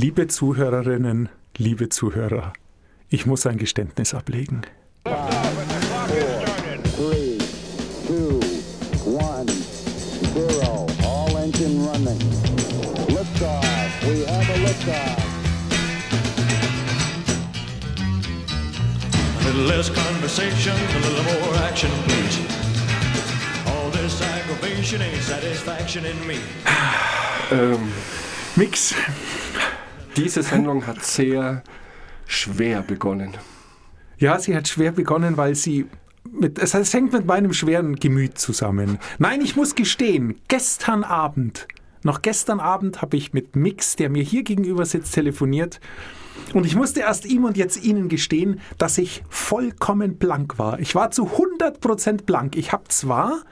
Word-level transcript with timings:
Liebe 0.00 0.28
Zuhörerinnen, 0.28 1.28
liebe 1.56 1.88
Zuhörer, 1.88 2.52
ich 3.08 3.26
muss 3.26 3.46
ein 3.46 3.56
Geständnis 3.58 4.14
ablegen. 4.14 4.62
Three, 6.94 7.38
two, 8.06 8.38
one, 9.04 9.48
zero. 10.32 10.86
All 11.04 11.36
engine 11.42 11.84
running. 11.84 12.16
Liftoff. 13.08 13.64
We 14.06 14.24
have 14.24 14.48
a 14.48 14.58
liftoff. 14.64 15.18
A 19.40 19.48
little 19.48 19.64
less 19.66 19.90
conversation, 19.90 20.74
a 20.74 21.00
little 21.08 21.24
more 21.24 21.56
action, 21.68 21.90
please. 22.06 22.38
All 23.66 23.90
this 23.90 24.22
aggravation 24.22 25.02
ain't 25.02 25.24
satisfaction 25.24 26.04
in 26.04 26.24
me. 26.24 26.38
Ähm, 27.50 27.92
Mix. 28.54 28.94
Diese 30.18 30.42
Sendung 30.42 30.86
hat 30.86 31.04
sehr 31.04 31.62
schwer 32.26 32.82
begonnen. 32.82 33.32
Ja, 34.18 34.38
sie 34.38 34.54
hat 34.56 34.68
schwer 34.68 34.92
begonnen, 34.92 35.36
weil 35.36 35.54
sie 35.54 35.86
mit, 36.30 36.58
es 36.58 36.92
hängt 36.92 37.12
mit 37.12 37.26
meinem 37.26 37.52
schweren 37.52 37.96
Gemüt 37.96 38.38
zusammen. 38.38 38.98
Nein, 39.18 39.40
ich 39.40 39.56
muss 39.56 39.74
gestehen, 39.74 40.36
gestern 40.48 41.04
Abend, 41.04 41.68
noch 42.02 42.22
gestern 42.22 42.60
Abend 42.60 43.02
habe 43.02 43.16
ich 43.16 43.32
mit 43.32 43.56
Mix, 43.56 43.96
der 43.96 44.10
mir 44.10 44.22
hier 44.22 44.42
gegenüber 44.42 44.84
sitzt, 44.84 45.14
telefoniert. 45.14 45.80
Und 46.54 46.64
ich 46.64 46.76
musste 46.76 47.00
erst 47.00 47.26
ihm 47.26 47.44
und 47.44 47.56
jetzt 47.56 47.82
Ihnen 47.84 48.08
gestehen, 48.08 48.60
dass 48.78 48.98
ich 48.98 49.22
vollkommen 49.28 50.16
blank 50.16 50.58
war. 50.58 50.78
Ich 50.80 50.94
war 50.94 51.10
zu 51.10 51.26
100% 51.26 52.24
blank. 52.24 52.56
Ich 52.56 52.72
habe 52.72 52.84
zwar 52.88 53.42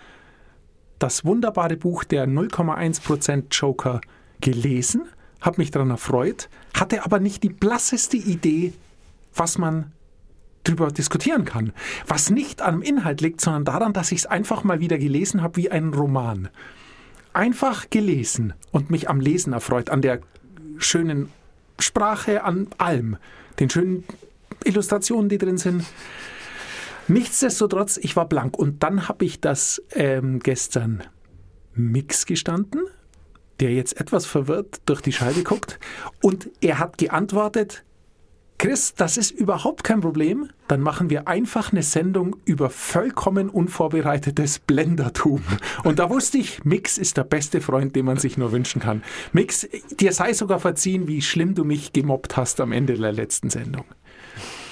das 0.99 1.25
wunderbare 1.25 1.77
Buch 1.77 2.05
der 2.05 2.27
0,1% 2.27 3.45
Joker 3.51 4.01
gelesen, 4.41 5.03
habe 5.41 5.59
mich 5.59 5.71
daran 5.71 5.91
erfreut, 5.91 6.49
hatte 6.75 7.05
aber 7.05 7.21
nicht 7.21 7.43
die 7.43 7.51
blasseste 7.51 8.17
Idee, 8.17 8.73
was 9.35 9.59
man 9.59 9.93
drüber 10.65 10.91
diskutieren 10.91 11.45
kann. 11.45 11.73
Was 12.07 12.31
nicht 12.31 12.63
am 12.63 12.83
Inhalt 12.83 13.21
liegt, 13.21 13.41
sondern 13.41 13.65
daran, 13.65 13.93
dass 13.93 14.13
ich 14.13 14.21
es 14.21 14.27
einfach 14.27 14.65
mal 14.65 14.81
wieder 14.81 14.99
gelesen 14.99 15.43
habe 15.43 15.57
wie 15.57 15.71
einen 15.71 15.95
Roman. 15.95 16.49
Einfach 17.33 17.91
gelesen 17.91 18.55
und 18.73 18.91
mich 18.91 19.09
am 19.09 19.21
Lesen 19.21 19.53
erfreut, 19.53 19.91
an 19.91 20.03
der 20.03 20.21
schönen 20.79 21.31
Sprache, 21.79 22.45
an 22.45 22.69
allem, 22.79 23.17
den 23.61 23.71
schönen 23.71 24.05
Illustrationen, 24.65 25.29
die 25.29 25.39
drin 25.39 25.59
sind. 25.59 25.85
Nichtsdestotrotz, 27.09 27.99
ich 27.99 28.17
war 28.17 28.29
blank. 28.29 28.59
Und 28.59 28.83
dann 28.83 29.09
habe 29.09 29.25
ich 29.25 29.41
das 29.41 29.83
ähm, 29.93 30.41
gestern 30.41 31.03
Mix 31.75 32.27
gestanden, 32.27 32.81
der 33.61 33.73
jetzt 33.73 34.01
etwas 34.01 34.27
verwirrt 34.27 34.81
durch 34.87 35.01
die 35.01 35.13
Scheibe 35.13 35.43
guckt. 35.43 35.79
Und 36.23 36.51
er 36.61 36.79
hat 36.79 36.99
geantwortet, 36.99 37.85
Chris, 38.59 38.95
das 38.95 39.19
ist 39.19 39.33
überhaupt 39.33 39.85
kein 39.85 40.01
Problem. 40.01 40.49
Dann 40.67 40.81
machen 40.81 41.11
wir 41.11 41.29
einfach 41.29 41.73
eine 41.73 41.83
Sendung 41.83 42.37
über 42.47 42.71
vollkommen 42.71 43.51
unvorbereitetes 43.51 44.61
Blendertum. 44.61 45.43
Und 45.85 45.99
da 45.99 46.09
wusste 46.09 46.39
ich, 46.39 46.65
Mix 46.65 46.97
ist 46.97 47.19
der 47.19 47.25
beste 47.25 47.61
Freund, 47.61 47.95
den 47.95 48.07
man 48.07 48.17
sich 48.17 48.39
nur 48.39 48.53
wünschen 48.53 48.81
kann. 48.81 49.03
Mix, 49.33 49.69
dir 50.01 50.13
sei 50.13 50.33
sogar 50.33 50.59
verziehen, 50.59 51.07
wie 51.07 51.21
schlimm 51.21 51.55
du 51.55 51.65
mich 51.65 51.93
gemobbt 51.93 52.39
hast 52.39 52.61
am 52.61 52.73
Ende 52.73 52.95
der 52.95 53.13
letzten 53.13 53.51
Sendung. 53.51 53.85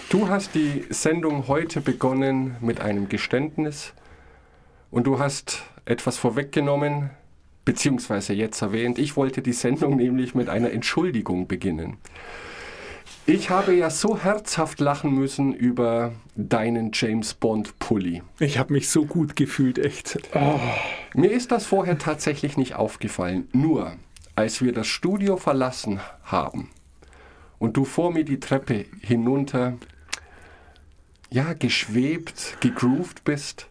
Du 0.09 0.29
hast 0.29 0.55
die 0.55 0.87
Sendung 0.89 1.47
heute 1.49 1.81
begonnen 1.81 2.57
mit 2.61 2.81
einem 2.81 3.09
Geständnis 3.09 3.93
und 4.91 5.07
du 5.07 5.19
hast 5.19 5.63
etwas 5.85 6.17
vorweggenommen, 6.17 7.11
beziehungsweise 7.65 8.33
jetzt 8.33 8.61
erwähnt. 8.63 8.99
Ich 8.99 9.17
wollte 9.17 9.43
die 9.43 9.53
Sendung 9.53 9.97
nämlich 9.97 10.35
mit 10.35 10.49
einer 10.49 10.71
Entschuldigung 10.71 11.47
beginnen. 11.47 11.97
Ich 13.27 13.49
habe 13.49 13.75
ja 13.75 13.89
so 13.89 14.19
herzhaft 14.19 14.81
lachen 14.81 15.15
müssen 15.15 15.55
über 15.55 16.13
deinen 16.37 16.91
James 16.93 17.33
Bond 17.33 17.79
Pulli. 17.79 18.23
Ich 18.39 18.59
habe 18.59 18.75
mich 18.75 18.91
so 18.91 19.07
gut 19.07 19.35
gefühlt, 19.35 19.79
echt. 19.79 20.19
Mir 21.15 21.31
ist 21.31 21.51
das 21.51 21.65
vorher 21.65 21.97
tatsächlich 21.97 22.59
nicht 22.59 22.75
aufgefallen. 22.75 23.49
Nur, 23.53 23.95
als 24.37 24.61
wir 24.61 24.73
das 24.73 24.89
Studio 24.89 25.39
verlassen 25.39 26.01
haben 26.25 26.69
und 27.59 27.79
du 27.79 27.87
vor 27.87 28.13
mir 28.13 28.25
die 28.25 28.41
Treppe 28.41 28.85
hinunter, 29.01 29.79
ja, 31.31 31.55
geschwebt, 31.55 32.59
gegroovt 32.61 33.25
bist, 33.25 33.69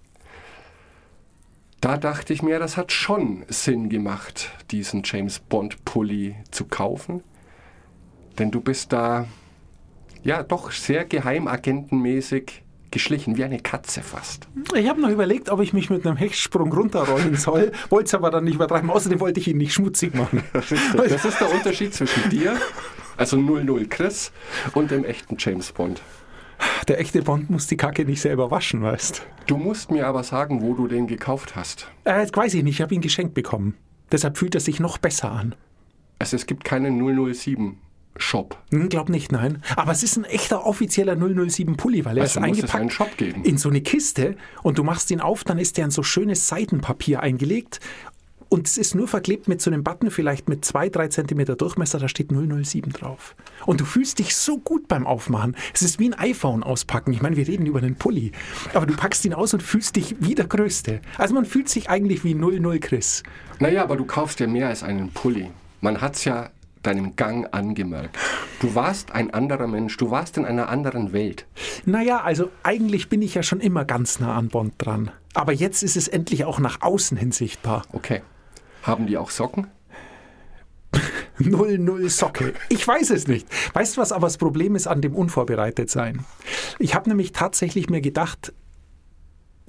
da 1.84 1.98
dachte 1.98 2.32
ich 2.32 2.42
mir, 2.42 2.60
das 2.60 2.78
hat 2.78 2.94
schon 2.94 3.44
Sinn 3.50 3.90
gemacht, 3.90 4.52
diesen 4.72 5.02
James 5.04 5.40
Bond 5.40 5.84
Pulli 5.84 6.36
zu 6.50 6.64
kaufen. 6.64 7.24
Denn 8.40 8.52
du 8.52 8.62
bist 8.62 8.94
da, 8.94 9.28
ja, 10.24 10.44
doch 10.44 10.72
sehr 10.72 11.04
geheimagentenmäßig 11.04 12.64
geschlichen, 12.90 13.36
wie 13.36 13.44
eine 13.44 13.60
Katze 13.60 14.02
fast. 14.02 14.48
Ich 14.74 14.88
habe 14.88 15.02
noch 15.02 15.10
überlegt, 15.10 15.50
ob 15.50 15.60
ich 15.60 15.74
mich 15.74 15.90
mit 15.90 16.08
einem 16.08 16.16
Hechtsprung 16.16 16.72
runterrollen 16.72 17.36
soll, 17.36 17.74
wollte 17.90 18.06
es 18.06 18.14
aber 18.14 18.32
dann 18.32 18.46
nicht 18.46 18.56
übertreiben. 18.56 18.90
Außerdem 18.90 19.20
wollte 19.20 19.42
ich 19.42 19.50
ihn 19.50 19.58
nicht 19.58 19.74
schmutzig 19.74 20.14
machen. 20.14 20.42
Das 20.54 20.72
ist 20.72 21.42
der 21.42 21.52
Unterschied 21.54 21.94
zwischen 21.94 22.30
dir, 22.30 22.56
also 23.18 23.36
00 23.36 23.88
Chris, 23.88 24.32
und 24.74 24.90
dem 24.90 25.04
echten 25.04 25.36
James 25.38 25.74
Bond. 25.74 26.02
Der 26.88 27.00
echte 27.00 27.22
Bond 27.22 27.50
muss 27.50 27.68
die 27.68 27.78
Kacke 27.78 28.06
nicht 28.06 28.22
selber 28.22 28.52
waschen, 28.52 28.82
weißt 28.82 29.26
Du 29.48 29.58
musst 29.58 29.92
mir 29.92 30.08
aber 30.08 30.24
sagen, 30.24 30.62
wo 30.62 30.74
du 30.74 30.88
den 30.88 31.08
gekauft 31.08 31.56
hast. 31.56 31.88
äh, 32.06 32.20
Jetzt 32.22 32.36
weiß 32.36 32.54
ich 32.56 32.64
nicht, 32.64 32.76
ich 32.76 32.82
habe 32.82 32.94
ihn 32.96 33.02
geschenkt 33.02 33.34
bekommen. 33.34 33.76
Deshalb 34.12 34.38
fühlt 34.38 34.56
er 34.56 34.62
sich 34.62 34.80
noch 34.80 34.98
besser 34.98 35.32
an. 35.32 35.56
Also 36.20 36.36
es 36.36 36.46
gibt 36.46 36.64
keinen 36.64 37.00
007 37.34 37.78
Shop. 38.16 38.58
Hm, 38.70 38.90
glaub 38.90 39.10
nicht, 39.10 39.32
nein. 39.32 39.64
Aber 39.76 39.92
es 39.92 40.04
ist 40.04 40.18
ein 40.18 40.24
echter 40.26 40.66
offizieller 40.68 41.16
007 41.18 41.78
Pulli, 41.78 42.06
weil 42.06 42.18
er 42.18 42.22
Also 42.24 42.40
ist 42.40 42.46
eingepackt 42.46 42.94
Shop 42.94 43.18
geben. 43.18 43.44
in 43.44 43.58
so 43.58 43.70
eine 43.70 43.82
Kiste 43.82 44.36
und 44.62 44.78
du 44.78 44.84
machst 44.84 45.10
ihn 45.10 45.20
auf, 45.20 45.44
dann 45.44 45.58
ist 45.58 45.78
der 45.78 45.86
in 45.86 45.92
so 45.92 46.04
schönes 46.04 46.48
Seidenpapier 46.48 47.22
eingelegt 47.22 47.80
und 48.54 48.68
es 48.68 48.78
ist 48.78 48.94
nur 48.94 49.08
verklebt 49.08 49.48
mit 49.48 49.64
so 49.64 49.72
einem 49.72 49.84
Button, 49.84 50.12
vielleicht 50.12 50.48
mit 50.48 50.64
zwei, 50.64 50.88
drei 50.88 51.08
Zentimeter 51.08 51.56
Durchmesser, 51.56 51.98
da 51.98 52.08
steht 52.08 52.30
007 52.30 52.94
drauf. 52.94 53.36
Und 53.66 53.82
du 53.82 53.86
fühlst 53.86 54.20
dich 54.20 54.36
so 54.36 54.60
gut 54.60 54.88
beim 54.88 55.08
Aufmachen. 55.08 55.56
Es 55.74 55.82
ist 55.82 55.98
wie 55.98 56.08
ein 56.08 56.14
iPhone 56.14 56.62
auspacken. 56.62 57.14
Ich 57.14 57.24
meine, 57.24 57.36
wir 57.36 57.48
reden 57.48 57.66
über 57.66 57.80
einen 57.80 57.96
Pulli. 57.96 58.32
Aber 58.76 58.86
du 58.86 58.96
packst 58.96 59.26
ihn 59.26 59.34
aus 59.34 59.56
und 59.56 59.64
fühlst 59.64 59.96
dich 59.96 60.18
wie 60.20 60.36
der 60.36 60.46
Größte. 60.46 61.02
Also 61.18 61.34
man 61.34 61.46
fühlt 61.46 61.68
sich 61.68 61.90
eigentlich 61.90 62.24
wie 62.24 62.36
00 62.36 62.78
Chris. 62.78 63.24
Naja, 63.58 63.82
aber 63.82 63.98
du 63.98 64.06
kaufst 64.06 64.40
ja 64.40 64.46
mehr 64.46 64.68
als 64.68 64.84
einen 64.84 65.10
Pulli. 65.10 65.50
Man 65.82 66.00
hat's 66.00 66.24
ja 66.24 66.52
deinem 66.84 67.16
Gang 67.16 67.52
angemerkt. 67.56 68.20
Du 68.60 68.76
warst 68.76 69.14
ein 69.14 69.34
anderer 69.34 69.66
Mensch, 69.66 69.98
du 69.98 70.12
warst 70.12 70.38
in 70.38 70.46
einer 70.46 70.70
anderen 70.70 71.12
Welt. 71.12 71.48
Naja, 71.86 72.22
also 72.22 72.52
eigentlich 72.62 73.10
bin 73.10 73.24
ich 73.24 73.34
ja 73.34 73.42
schon 73.42 73.62
immer 73.62 73.84
ganz 73.84 74.20
nah 74.20 74.36
an 74.36 74.50
Bond 74.50 74.76
dran. 74.78 75.10
Aber 75.34 75.54
jetzt 75.54 75.82
ist 75.82 75.98
es 75.98 76.08
endlich 76.08 76.46
auch 76.46 76.60
nach 76.60 76.82
außen 76.82 77.18
hin 77.18 77.32
sichtbar. 77.32 77.82
Okay. 77.94 78.22
Haben 78.84 79.08
die 79.08 79.18
auch 79.18 79.32
Socken? 79.32 79.68
0-0 81.40 82.10
Socke. 82.10 82.54
Ich 82.70 82.88
weiß 82.88 83.10
es 83.10 83.28
nicht. 83.28 83.48
Weißt 83.74 83.98
du, 83.98 84.02
was 84.02 84.12
aber 84.12 84.28
das 84.28 84.38
Problem 84.38 84.76
ist 84.76 84.88
an 84.88 85.02
dem 85.02 85.16
Unvorbereitetsein? 85.16 86.24
Ich 86.78 86.94
habe 86.94 87.10
nämlich 87.10 87.32
tatsächlich 87.32 87.90
mir 87.90 88.02
gedacht, 88.02 88.54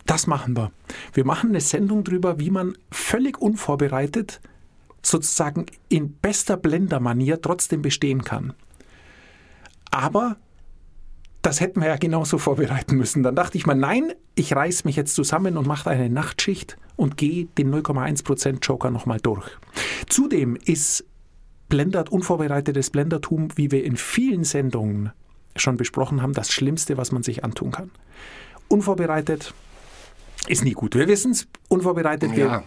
das 0.05 0.27
machen 0.27 0.57
wir. 0.57 0.71
Wir 1.15 1.25
machen 1.25 1.51
eine 1.51 1.61
Sendung 1.61 2.05
drüber, 2.05 2.39
wie 2.39 2.51
man 2.51 2.77
völlig 2.91 3.41
unvorbereitet, 3.41 4.41
sozusagen 5.01 5.67
in 5.89 6.13
bester 6.13 6.57
Blender-Manier 6.57 7.41
trotzdem 7.41 7.81
bestehen 7.81 8.25
kann. 8.25 8.53
Aber 9.91 10.37
das 11.45 11.61
hätten 11.61 11.81
wir 11.81 11.89
ja 11.89 11.97
genauso 11.97 12.39
vorbereiten 12.39 12.97
müssen. 12.97 13.23
Dann 13.23 13.37
dachte 13.37 13.59
ich 13.59 13.67
mal, 13.67 13.75
nein, 13.75 14.13
ich 14.35 14.57
reiß 14.57 14.85
mich 14.85 14.97
jetzt 14.97 15.15
zusammen 15.15 15.59
und 15.59 15.67
mache 15.67 15.91
eine 15.91 16.09
Nachtschicht 16.09 16.79
und 16.97 17.19
gehe 17.19 17.47
den 17.59 17.73
0,1% 17.73 18.65
Joker 18.67 18.91
nochmal 18.91 19.19
durch. 19.21 19.47
Zudem 20.09 20.57
ist 20.57 21.05
Blendert, 21.69 22.11
unvorbereitetes 22.11 22.91
Blendertum, 22.91 23.49
wie 23.57 23.71
wir 23.71 23.85
in 23.85 23.97
vielen 23.97 24.45
Sendungen 24.45 25.13
schon 25.55 25.77
besprochen 25.77 26.23
haben, 26.23 26.33
das 26.33 26.51
Schlimmste, 26.51 26.97
was 26.97 27.13
man 27.13 27.23
sich 27.23 27.45
antun 27.45 27.73
kann. 27.73 27.91
Unvorbereitet 28.69 29.53
ist 30.47 30.65
nie 30.65 30.73
gut. 30.73 30.95
Wir 30.95 31.09
wissen 31.09 31.33
es, 31.33 31.47
unvorbereitet, 31.69 32.31
Ja. 32.37 32.65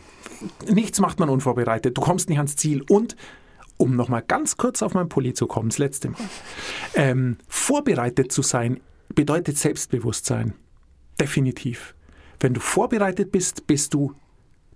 wir, 0.67 0.73
nichts 0.73 0.99
macht 0.99 1.19
man 1.19 1.29
unvorbereitet. 1.29 1.97
Du 1.97 2.01
kommst 2.01 2.29
nicht 2.29 2.37
ans 2.37 2.55
Ziel 2.55 2.83
und 2.89 3.15
um 3.77 3.95
nochmal 3.95 4.23
ganz 4.27 4.57
kurz 4.57 4.81
auf 4.81 4.93
mein 4.93 5.09
Pulli 5.09 5.33
zu 5.33 5.47
kommen, 5.47 5.69
das 5.69 5.77
letzte 5.77 6.09
Mal. 6.09 6.19
Ähm, 6.95 7.37
vorbereitet 7.47 8.31
zu 8.31 8.41
sein 8.41 8.79
bedeutet 9.13 9.57
Selbstbewusstsein. 9.57 10.53
Definitiv. 11.19 11.95
Wenn 12.39 12.53
du 12.53 12.59
vorbereitet 12.59 13.31
bist, 13.31 13.67
bist 13.67 13.93
du 13.93 14.13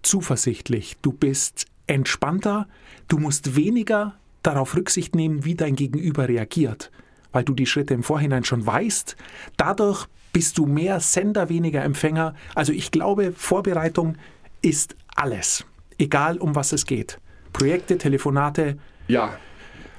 zuversichtlich, 0.01 0.98
du 1.01 1.12
bist 1.12 1.65
entspannter, 1.88 2.68
du 3.07 3.18
musst 3.18 3.56
weniger 3.56 4.15
darauf 4.44 4.75
Rücksicht 4.75 5.15
nehmen, 5.15 5.45
wie 5.45 5.56
dein 5.56 5.75
Gegenüber 5.75 6.27
reagiert, 6.27 6.92
weil 7.31 7.44
du 7.44 7.53
die 7.53 7.65
Schritte 7.65 7.94
im 7.94 8.03
Vorhinein 8.03 8.44
schon 8.44 8.65
weißt. 8.65 9.15
Dadurch 9.57 10.07
bist 10.33 10.57
du 10.57 10.65
mehr 10.65 11.00
Sender, 11.00 11.50
weniger 11.50 11.83
Empfänger. 11.83 12.33
Also 12.56 12.71
ich 12.71 12.92
glaube, 12.92 13.33
Vorbereitung 13.33 14.18
ist 14.62 14.95
alles, 15.15 15.65
egal 15.98 16.38
um 16.38 16.56
was 16.56 16.71
es 16.71 16.86
geht. 16.86 17.19
Projekte, 17.53 17.98
Telefonate, 17.98 18.77
Ja. 19.12 19.38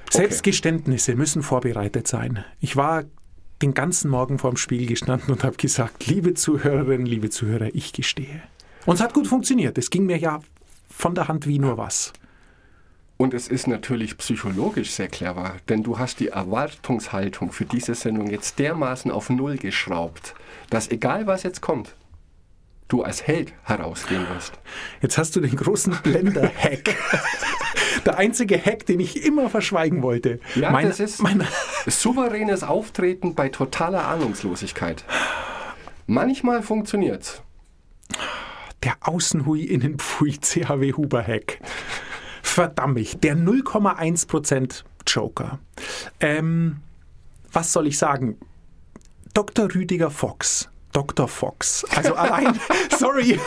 Selbstgeständnisse 0.09 1.15
müssen 1.15 1.43
vorbereitet 1.43 2.07
sein. 2.07 2.43
Ich 2.59 2.75
war 2.75 3.03
den 3.61 3.75
ganzen 3.75 4.09
Morgen 4.09 4.39
vorm 4.39 4.57
Spiel 4.57 4.87
gestanden 4.87 5.31
und 5.31 5.43
habe 5.43 5.55
gesagt, 5.55 6.07
liebe 6.07 6.33
Zuhörerinnen, 6.33 7.05
liebe 7.05 7.29
Zuhörer, 7.29 7.69
ich 7.75 7.93
gestehe. 7.93 8.41
Und 8.87 8.95
es 8.95 9.01
hat 9.01 9.13
gut 9.13 9.27
funktioniert. 9.27 9.77
Es 9.77 9.91
ging 9.91 10.07
mir 10.07 10.17
ja 10.17 10.39
von 10.89 11.13
der 11.13 11.27
Hand 11.27 11.45
wie 11.45 11.59
nur 11.59 11.77
was. 11.77 12.11
Und 13.17 13.35
es 13.35 13.49
ist 13.49 13.67
natürlich 13.67 14.17
psychologisch 14.17 14.89
sehr 14.89 15.09
clever, 15.09 15.57
denn 15.69 15.83
du 15.83 15.99
hast 15.99 16.19
die 16.19 16.29
Erwartungshaltung 16.29 17.51
für 17.51 17.65
diese 17.65 17.93
Sendung 17.93 18.31
jetzt 18.31 18.57
dermaßen 18.57 19.11
auf 19.11 19.29
Null 19.29 19.57
geschraubt, 19.57 20.33
dass 20.71 20.89
egal 20.89 21.27
was 21.27 21.43
jetzt 21.43 21.61
kommt, 21.61 21.95
du 22.87 23.03
als 23.03 23.25
Held 23.25 23.53
herausgehen 23.63 24.27
wirst. 24.29 24.53
Jetzt 25.01 25.17
hast 25.17 25.35
du 25.35 25.39
den 25.41 25.55
großen 25.55 25.97
Blender-Hack. 26.03 26.95
Der 28.05 28.17
einzige 28.17 28.57
Hack, 28.63 28.85
den 28.85 28.99
ich 28.99 29.23
immer 29.25 29.49
verschweigen 29.49 30.01
wollte. 30.03 30.39
Ja, 30.55 30.71
Mein- 30.71 30.87
das 30.87 30.99
ist 30.99 31.21
mein- 31.21 31.47
souveränes 31.85 32.63
Auftreten 32.63 33.33
bei 33.35 33.49
totaler 33.49 34.05
Ahnungslosigkeit. 34.07 35.05
Manchmal 36.07 36.61
funktioniert's. 36.63 37.41
der 38.83 38.95
Außenhui 39.01 39.63
Innenpfui 39.63 40.37
CHW 40.41 40.93
Huber 40.93 41.25
Hack. 41.25 41.59
Verdammt, 42.41 43.23
der 43.23 43.35
0,1% 43.37 44.83
Joker. 45.07 45.59
Ähm, 46.19 46.81
was 47.53 47.71
soll 47.71 47.87
ich 47.87 47.97
sagen? 47.97 48.37
Dr. 49.33 49.73
Rüdiger 49.73 50.11
Fox. 50.11 50.69
Dr. 50.93 51.27
Fox. 51.27 51.85
Also 51.95 52.15
allein, 52.15 52.57
sorry. 52.97 53.39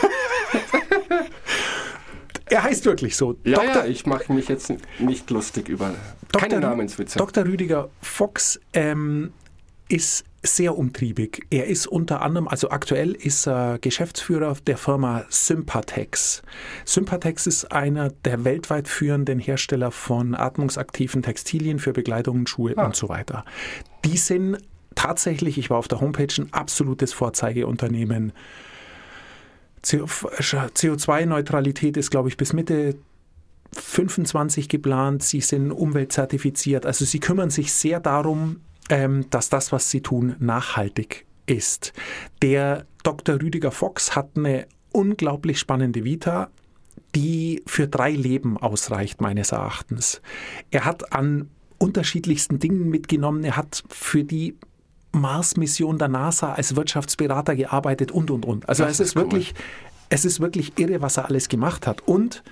er 2.47 2.63
heißt 2.63 2.85
wirklich 2.85 3.17
so. 3.17 3.37
Ja, 3.45 3.57
Dr. 3.57 3.69
ja, 3.69 3.87
ich 3.87 4.07
mache 4.07 4.33
mich 4.33 4.49
jetzt 4.49 4.73
nicht 4.99 5.31
lustig 5.31 5.69
über 5.69 5.95
keine 6.33 6.61
Namenswitze. 6.61 7.19
Dr. 7.19 7.45
Rüdiger 7.45 7.89
Fox 8.01 8.61
ähm, 8.73 9.33
ist 9.89 10.25
sehr 10.43 10.79
umtriebig. 10.79 11.45
Er 11.51 11.67
ist 11.67 11.87
unter 11.87 12.23
anderem, 12.23 12.47
also 12.49 12.71
aktuell 12.71 13.13
ist 13.13 13.47
er 13.47 13.79
Geschäftsführer 13.81 14.57
der 14.67 14.77
Firma 14.77 15.25
Sympatex. 15.29 16.43
Sympatex 16.85 17.47
ist 17.47 17.73
einer 17.73 18.11
der 18.25 18.45
weltweit 18.45 18.89
führenden 18.89 19.39
Hersteller 19.39 19.91
von 19.91 20.35
atmungsaktiven 20.35 21.23
Textilien 21.23 21.79
für 21.79 21.93
Bekleidungen, 21.93 22.47
Schuhe 22.47 22.75
und 22.77 22.95
so 22.95 23.09
weiter. 23.09 23.45
Die 24.05 24.17
sind 24.17 24.59
tatsächlich, 24.97 25.59
ich 25.59 25.71
war 25.71 25.79
auf 25.79 25.87
der 25.87 26.01
Homepage, 26.01 26.35
ein 26.39 26.53
absolutes 26.53 27.13
Vorzeigeunternehmen. 27.13 28.33
CO2-Neutralität 29.85 31.97
ist, 31.97 32.11
glaube 32.11 32.29
ich, 32.29 32.37
bis 32.37 32.53
Mitte 32.53 32.97
25 33.73 34.69
geplant. 34.69 35.23
Sie 35.23 35.41
sind 35.41 35.71
umweltzertifiziert. 35.71 36.87
Also 36.87 37.05
sie 37.05 37.21
kümmern 37.21 37.51
sich 37.51 37.73
sehr 37.73 38.01
darum, 38.01 38.63
ähm, 38.89 39.27
dass 39.31 39.49
das, 39.49 39.71
was 39.71 39.91
sie 39.91 40.01
tun, 40.01 40.35
nachhaltig 40.41 41.27
ist. 41.47 41.93
Der 42.43 42.87
Dr. 43.05 43.41
Rüdiger 43.41 43.71
Fox 43.71 44.17
hat 44.17 44.31
eine 44.37 44.67
unglaublich 44.93 45.61
spannende 45.61 46.05
Vita, 46.05 46.51
die 47.15 47.63
für 47.67 47.87
drei 47.87 48.11
Leben 48.11 48.57
ausreicht, 48.57 49.21
meines 49.21 49.53
Erachtens. 49.53 50.21
Er 50.71 50.85
hat 50.85 51.13
an 51.13 51.49
unterschiedlichsten 51.79 52.59
Dingen 52.59 52.89
mitgenommen. 52.89 53.45
Er 53.45 53.57
hat 53.57 53.85
für 53.89 54.25
die 54.25 54.57
Mars-Mission 55.17 55.99
der 55.99 56.09
NASA 56.09 56.53
als 56.55 56.77
Wirtschaftsberater 56.77 57.57
gearbeitet 57.57 58.13
und, 58.13 58.31
und, 58.31 58.45
und. 58.45 58.69
Also 58.69 58.85
Das 58.85 58.93
es 58.95 59.01
ist 59.01 59.07
ist 59.09 59.17
cool. 59.17 59.23
wirklich, 59.23 59.55
es 60.09 60.25
ist 60.25 60.41
wirklich 60.41 60.79
irre, 60.79 61.03
was 61.03 61.17
er 61.17 61.27
alles 61.27 61.49
gemacht 61.49 61.87
hat. 61.87 62.07
Und 62.07 62.43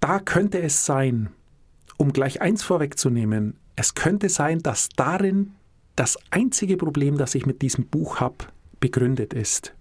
da 0.00 0.18
könnte 0.18 0.60
es 0.60 0.84
sein, 0.84 1.30
um 1.96 2.12
gleich 2.12 2.40
eins 2.40 2.62
vorwegzunehmen, 2.62 3.56
es 3.76 3.94
könnte 3.94 4.28
sein, 4.28 4.58
dass 4.60 4.88
darin 4.88 5.52
das 5.96 6.18
einzige 6.30 6.76
Problem, 6.76 7.18
das 7.18 7.34
ich 7.34 7.46
mit 7.46 7.62
diesem 7.62 7.86
Buch 7.86 8.20
habe, 8.20 8.36
begründet 8.80 9.32
ist. 9.34 9.74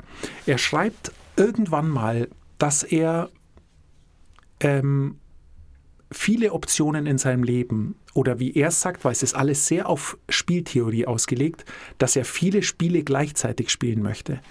Er 0.46 0.58
schreibt 0.58 1.12
irgendwann 1.36 1.90
mal, 1.90 2.28
dass 2.58 2.84
er 2.84 3.30
ähm, 4.60 5.18
viele 6.12 6.52
Optionen 6.52 7.06
in 7.06 7.18
seinem 7.18 7.44
Leben 7.44 7.96
oder 8.14 8.40
wie 8.40 8.54
er 8.54 8.72
sagt, 8.72 9.06
weil 9.06 9.14
es 9.14 9.24
ist 9.24 9.34
alles 9.34 9.66
sehr 9.66 9.88
auf 9.88 10.18
Spieltheorie 10.30 11.08
ausgelegt, 11.08 11.66
dass 11.98 12.16
er 12.16 12.26
viele 12.26 12.64
Spiele 12.64 13.04
gleichzeitig 13.04 13.70
spielen 13.70 14.04
möchte. 14.04 14.42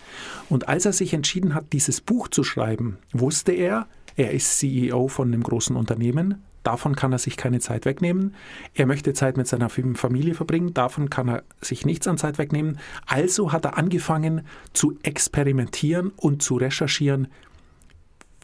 Und 0.49 0.69
als 0.69 0.87
er 0.87 0.93
sich 0.93 1.13
entschieden 1.13 1.55
hat, 1.55 1.73
dieses 1.73 2.01
Buch 2.01 2.29
zu 2.29 2.43
schreiben, 2.43 2.99
wusste 3.13 3.53
er, 3.53 3.87
er 4.17 4.33
ist 4.33 4.59
CEO 4.59 5.09
von 5.09 5.29
einem 5.29 5.43
großen 5.43 5.77
Unternehmen, 5.77 6.43
davon 6.63 6.97
kann 6.97 7.13
er 7.13 7.19
sich 7.19 7.37
keine 7.37 7.61
Zeit 7.61 7.85
wegnehmen. 7.85 8.35
Er 8.75 8.87
möchte 8.87 9.13
Zeit 9.13 9.37
mit 9.37 9.47
seiner 9.47 9.69
Familie 9.69 10.35
verbringen, 10.35 10.75
davon 10.75 11.11
kann 11.11 11.29
er 11.29 11.43
sich 11.61 11.85
nichts 11.85 12.07
an 12.07 12.19
Zeit 12.19 12.39
wegnehmen. 12.39 12.79
Also 13.07 13.53
hat 13.53 13.67
er 13.67 13.77
angefangen 13.77 14.47
zu 14.73 14.99
experimentieren 15.03 16.13
und 16.17 16.43
zu 16.43 16.57
recherchieren, 16.57 17.29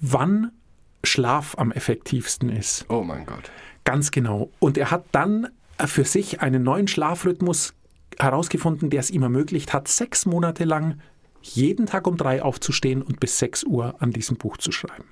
wann 0.01 0.53
Schlaf 1.05 1.55
am 1.59 1.73
effektivsten 1.73 2.49
ist. 2.49 2.87
Oh 2.89 3.03
mein 3.03 3.27
Gott. 3.27 3.51
Ganz 3.85 4.11
genau. 4.11 4.51
Und 4.59 4.79
er 4.79 4.91
hat 4.91 5.05
dann 5.13 5.49
für 5.85 6.05
sich 6.05 6.41
einen 6.41 6.63
neuen 6.63 6.89
Schlafrhythmus 6.89 7.75
herausgefunden, 8.19 8.91
der 8.91 9.01
es 9.01 9.11
ihm 9.11 9.23
ermöglicht 9.23 9.73
hat, 9.73 9.89
sechs 9.89 10.27
Monate 10.27 10.65
lang 10.65 11.01
jeden 11.43 11.87
Tag 11.87 12.07
um 12.07 12.17
drei 12.17 12.43
aufzustehen 12.43 13.03
und 13.03 13.21
bis 13.21 13.39
sechs 13.39 13.63
Uhr 13.63 13.95
an 14.01 14.11
diesem 14.11 14.37
Buch 14.37 14.57
zu 14.57 14.73
schreiben. 14.73 15.05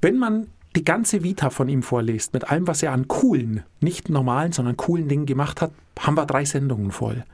Wenn 0.00 0.18
man 0.18 0.48
die 0.76 0.84
ganze 0.84 1.22
Vita 1.22 1.50
von 1.50 1.68
ihm 1.68 1.82
vorliest, 1.82 2.34
mit 2.34 2.50
allem, 2.50 2.66
was 2.66 2.82
er 2.82 2.92
an 2.92 3.08
coolen, 3.08 3.64
nicht 3.80 4.08
normalen, 4.10 4.52
sondern 4.52 4.76
coolen 4.76 5.08
Dingen 5.08 5.26
gemacht 5.26 5.60
hat, 5.60 5.72
haben 5.98 6.16
wir 6.16 6.26
drei 6.26 6.44
Sendungen 6.44 6.92
voll. 6.92 7.24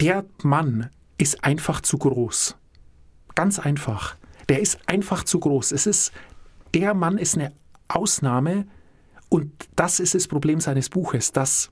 Der 0.00 0.24
Mann 0.42 0.90
ist 1.18 1.44
einfach 1.44 1.80
zu 1.80 1.98
groß. 1.98 2.56
Ganz 3.34 3.58
einfach. 3.58 4.16
Der 4.48 4.60
ist 4.60 4.78
einfach 4.86 5.24
zu 5.24 5.40
groß. 5.40 5.72
Es 5.72 5.86
ist, 5.86 6.12
der 6.76 6.92
Mann 6.92 7.16
ist 7.16 7.36
eine 7.36 7.52
Ausnahme 7.88 8.66
und 9.30 9.50
das 9.76 9.98
ist 9.98 10.14
das 10.14 10.28
Problem 10.28 10.60
seines 10.60 10.90
Buches, 10.90 11.32
dass 11.32 11.70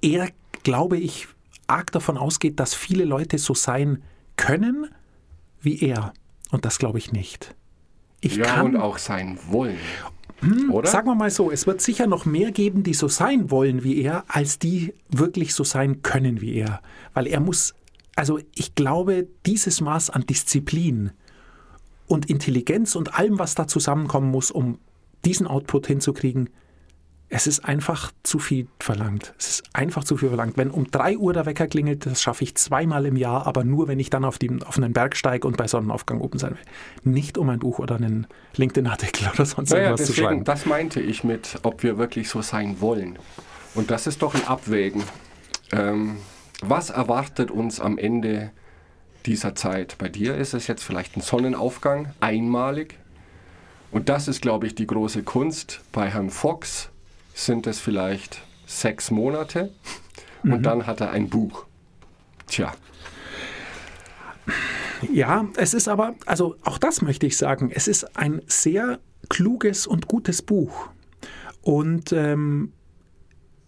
er, 0.00 0.30
glaube 0.62 0.96
ich, 0.96 1.28
arg 1.66 1.92
davon 1.92 2.16
ausgeht, 2.16 2.58
dass 2.60 2.74
viele 2.74 3.04
Leute 3.04 3.36
so 3.36 3.52
sein 3.52 4.02
können 4.36 4.86
wie 5.60 5.80
er. 5.80 6.14
Und 6.50 6.64
das 6.64 6.78
glaube 6.78 6.98
ich 6.98 7.12
nicht. 7.12 7.54
Ich 8.22 8.36
Ja, 8.36 8.46
kann, 8.46 8.66
und 8.66 8.76
auch 8.76 8.96
sein 8.96 9.38
wollen. 9.50 9.76
Oder? 10.70 10.88
Sagen 10.88 11.08
wir 11.08 11.14
mal 11.14 11.30
so, 11.30 11.50
es 11.50 11.66
wird 11.66 11.82
sicher 11.82 12.06
noch 12.06 12.24
mehr 12.24 12.52
geben, 12.52 12.84
die 12.84 12.94
so 12.94 13.08
sein 13.08 13.50
wollen 13.50 13.84
wie 13.84 14.00
er, 14.00 14.24
als 14.28 14.58
die 14.58 14.94
wirklich 15.10 15.52
so 15.52 15.62
sein 15.64 16.00
können 16.00 16.40
wie 16.40 16.54
er. 16.54 16.80
Weil 17.12 17.26
er 17.26 17.40
muss, 17.40 17.74
also 18.16 18.38
ich 18.54 18.74
glaube, 18.74 19.28
dieses 19.44 19.82
Maß 19.82 20.08
an 20.08 20.24
Disziplin 20.24 21.10
und 22.08 22.28
Intelligenz 22.28 22.96
und 22.96 23.14
allem, 23.18 23.38
was 23.38 23.54
da 23.54 23.66
zusammenkommen 23.66 24.30
muss, 24.30 24.50
um 24.50 24.78
diesen 25.24 25.46
Output 25.46 25.86
hinzukriegen, 25.86 26.50
es 27.30 27.46
ist 27.46 27.62
einfach 27.64 28.10
zu 28.22 28.38
viel 28.38 28.68
verlangt. 28.80 29.34
Es 29.38 29.48
ist 29.48 29.64
einfach 29.74 30.02
zu 30.02 30.16
viel 30.16 30.28
verlangt. 30.28 30.56
Wenn 30.56 30.70
um 30.70 30.90
3 30.90 31.18
Uhr 31.18 31.34
der 31.34 31.44
Wecker 31.44 31.66
klingelt, 31.66 32.06
das 32.06 32.22
schaffe 32.22 32.42
ich 32.42 32.54
zweimal 32.54 33.04
im 33.04 33.16
Jahr, 33.16 33.46
aber 33.46 33.64
nur, 33.64 33.86
wenn 33.86 34.00
ich 34.00 34.08
dann 34.08 34.24
auf, 34.24 34.38
die, 34.38 34.50
auf 34.64 34.78
einen 34.78 34.94
Berg 34.94 35.14
steige 35.14 35.46
und 35.46 35.58
bei 35.58 35.68
Sonnenaufgang 35.68 36.20
oben 36.20 36.38
sein 36.38 36.52
will. 36.52 37.12
Nicht 37.12 37.36
um 37.36 37.50
ein 37.50 37.58
Buch 37.58 37.80
oder 37.80 37.96
einen 37.96 38.26
LinkedIn-Artikel 38.56 39.28
oder 39.34 39.44
sonst 39.44 39.70
Naja, 39.70 39.90
irgendwas 39.90 40.06
zu 40.06 40.14
schreiben. 40.14 40.44
das 40.44 40.64
meinte 40.64 41.00
ich 41.00 41.22
mit, 41.22 41.58
ob 41.64 41.82
wir 41.82 41.98
wirklich 41.98 42.30
so 42.30 42.40
sein 42.40 42.80
wollen. 42.80 43.18
Und 43.74 43.90
das 43.90 44.06
ist 44.06 44.22
doch 44.22 44.34
ein 44.34 44.46
Abwägen. 44.46 45.02
Ähm, 45.72 46.16
was 46.62 46.88
erwartet 46.88 47.50
uns 47.50 47.78
am 47.78 47.98
Ende 47.98 48.52
dieser 49.28 49.54
Zeit? 49.54 49.96
Bei 49.98 50.08
dir 50.08 50.36
ist 50.36 50.54
es 50.54 50.66
jetzt 50.66 50.82
vielleicht 50.82 51.16
ein 51.16 51.20
Sonnenaufgang, 51.20 52.12
einmalig. 52.20 52.98
Und 53.90 54.08
das 54.08 54.28
ist, 54.28 54.42
glaube 54.42 54.66
ich, 54.66 54.74
die 54.74 54.86
große 54.86 55.22
Kunst. 55.22 55.80
Bei 55.92 56.10
Herrn 56.10 56.30
Fox 56.30 56.90
sind 57.34 57.66
es 57.66 57.78
vielleicht 57.78 58.42
sechs 58.66 59.10
Monate 59.10 59.72
und 60.42 60.62
dann 60.64 60.86
hat 60.86 61.00
er 61.00 61.10
ein 61.10 61.28
Buch. 61.28 61.64
Tja, 62.46 62.72
Ja, 65.12 65.46
es 65.56 65.74
ist 65.74 65.88
aber, 65.88 66.14
also 66.26 66.56
auch 66.64 66.78
das 66.78 67.02
möchte 67.02 67.26
ich 67.26 67.36
sagen, 67.36 67.70
es 67.72 67.88
ist 67.88 68.16
ein 68.16 68.42
sehr 68.46 68.98
kluges 69.28 69.86
und 69.86 70.08
gutes 70.08 70.42
Buch. 70.42 70.88
Und 71.62 72.12
ähm, 72.12 72.72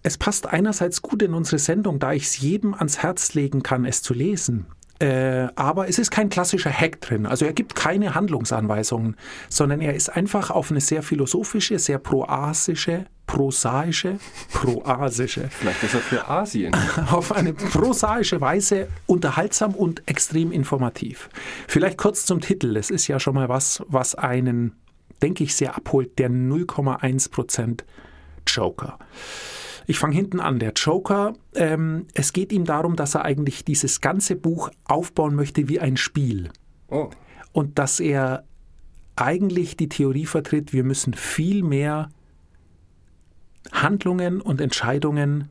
es 0.03 0.17
passt 0.17 0.47
einerseits 0.47 1.03
gut 1.03 1.23
in 1.23 1.35
unsere 1.35 1.59
Sendung, 1.59 1.99
da 1.99 2.13
ich 2.13 2.25
es 2.25 2.39
jedem 2.41 2.75
ans 2.75 2.99
Herz 3.03 3.35
legen 3.35 3.63
kann, 3.63 3.85
es 3.85 4.03
zu 4.03 4.15
lesen. 4.15 4.67
Äh, 5.01 5.49
aber 5.57 5.89
es 5.89 5.99
ist 5.99 6.11
kein 6.11 6.29
klassischer 6.29 6.71
Hack 6.71 7.01
drin. 7.01 7.25
Also 7.25 7.47
er 7.47 7.55
gibt 7.55 7.75
keine 7.75 8.15
Handlungsanweisungen, 8.15 9.17
sondern 9.49 9.81
er 9.81 9.95
ist 9.95 10.11
einfach 10.11 10.51
auf 10.51 10.71
eine 10.71 10.81
sehr 10.81 11.03
philosophische, 11.03 11.79
sehr 11.79 11.99
proasische, 11.99 13.07
prosaische, 13.27 14.19
proasische 14.53 15.49
vielleicht 15.51 15.83
ist 15.85 15.95
er 15.95 16.01
für 16.01 16.29
Asien. 16.29 16.77
auf 17.11 17.33
eine 17.33 17.55
prosaische 17.55 18.43
Weise 18.43 18.89
unterhaltsam 19.07 19.75
und 19.75 20.03
extrem 20.07 20.53
informativ. 20.53 21.31
Vielleicht 21.67 21.97
kurz 21.97 22.27
zum 22.27 22.43
Titel. 22.43 22.77
Es 22.77 22.91
ist 22.91 23.09
ja 23.09 23.19
schon 23.19 23.35
mal 23.35 23.49
was, 23.49 23.83
was 23.89 24.15
einen, 24.15 24.77
denke 25.23 25.45
ich, 25.45 25.57
sehr 25.57 25.77
abholt. 25.77 26.19
Der 26.19 26.29
0,1% 26.29 27.85
Joker. 28.47 28.99
Ich 29.91 29.99
fange 29.99 30.15
hinten 30.15 30.39
an. 30.39 30.61
Der 30.61 30.73
Joker, 30.73 31.35
ähm, 31.53 32.07
es 32.15 32.33
geht 32.33 32.53
ihm 32.53 32.65
darum, 32.65 32.95
dass 32.95 33.17
er 33.17 33.25
eigentlich 33.25 33.65
dieses 33.65 34.01
ganze 34.01 34.37
Buch 34.37 34.71
aufbauen 34.85 35.35
möchte 35.35 35.69
wie 35.69 35.81
ein 35.81 35.97
Spiel. 35.97 36.53
Oh, 36.87 37.11
Und 37.51 37.81
dass 37.81 37.99
er 37.99 38.45
eigentlich 39.17 39.77
die 39.77 39.89
Theorie 39.89 40.27
vertritt, 40.27 40.73
wir 40.73 40.85
müssen 40.85 41.13
viel 41.13 41.65
mehr 41.65 42.09
Handlungen 43.73 44.41
und 44.41 44.61
Entscheidungen 44.61 45.49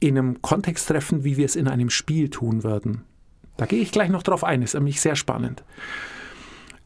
in 0.00 0.18
einem 0.18 0.42
Kontext 0.42 0.88
treffen, 0.88 1.22
wie 1.22 1.36
wir 1.36 1.46
es 1.46 1.54
in 1.54 1.68
einem 1.68 1.90
Spiel 1.90 2.30
tun 2.30 2.64
würden. 2.64 3.04
Da 3.58 3.66
gehe 3.66 3.80
ich 3.80 3.92
gleich 3.92 4.08
noch 4.08 4.24
drauf 4.24 4.42
ein, 4.42 4.62
ist 4.62 4.74
nämlich 4.74 5.00
sehr 5.00 5.14
spannend. 5.14 5.62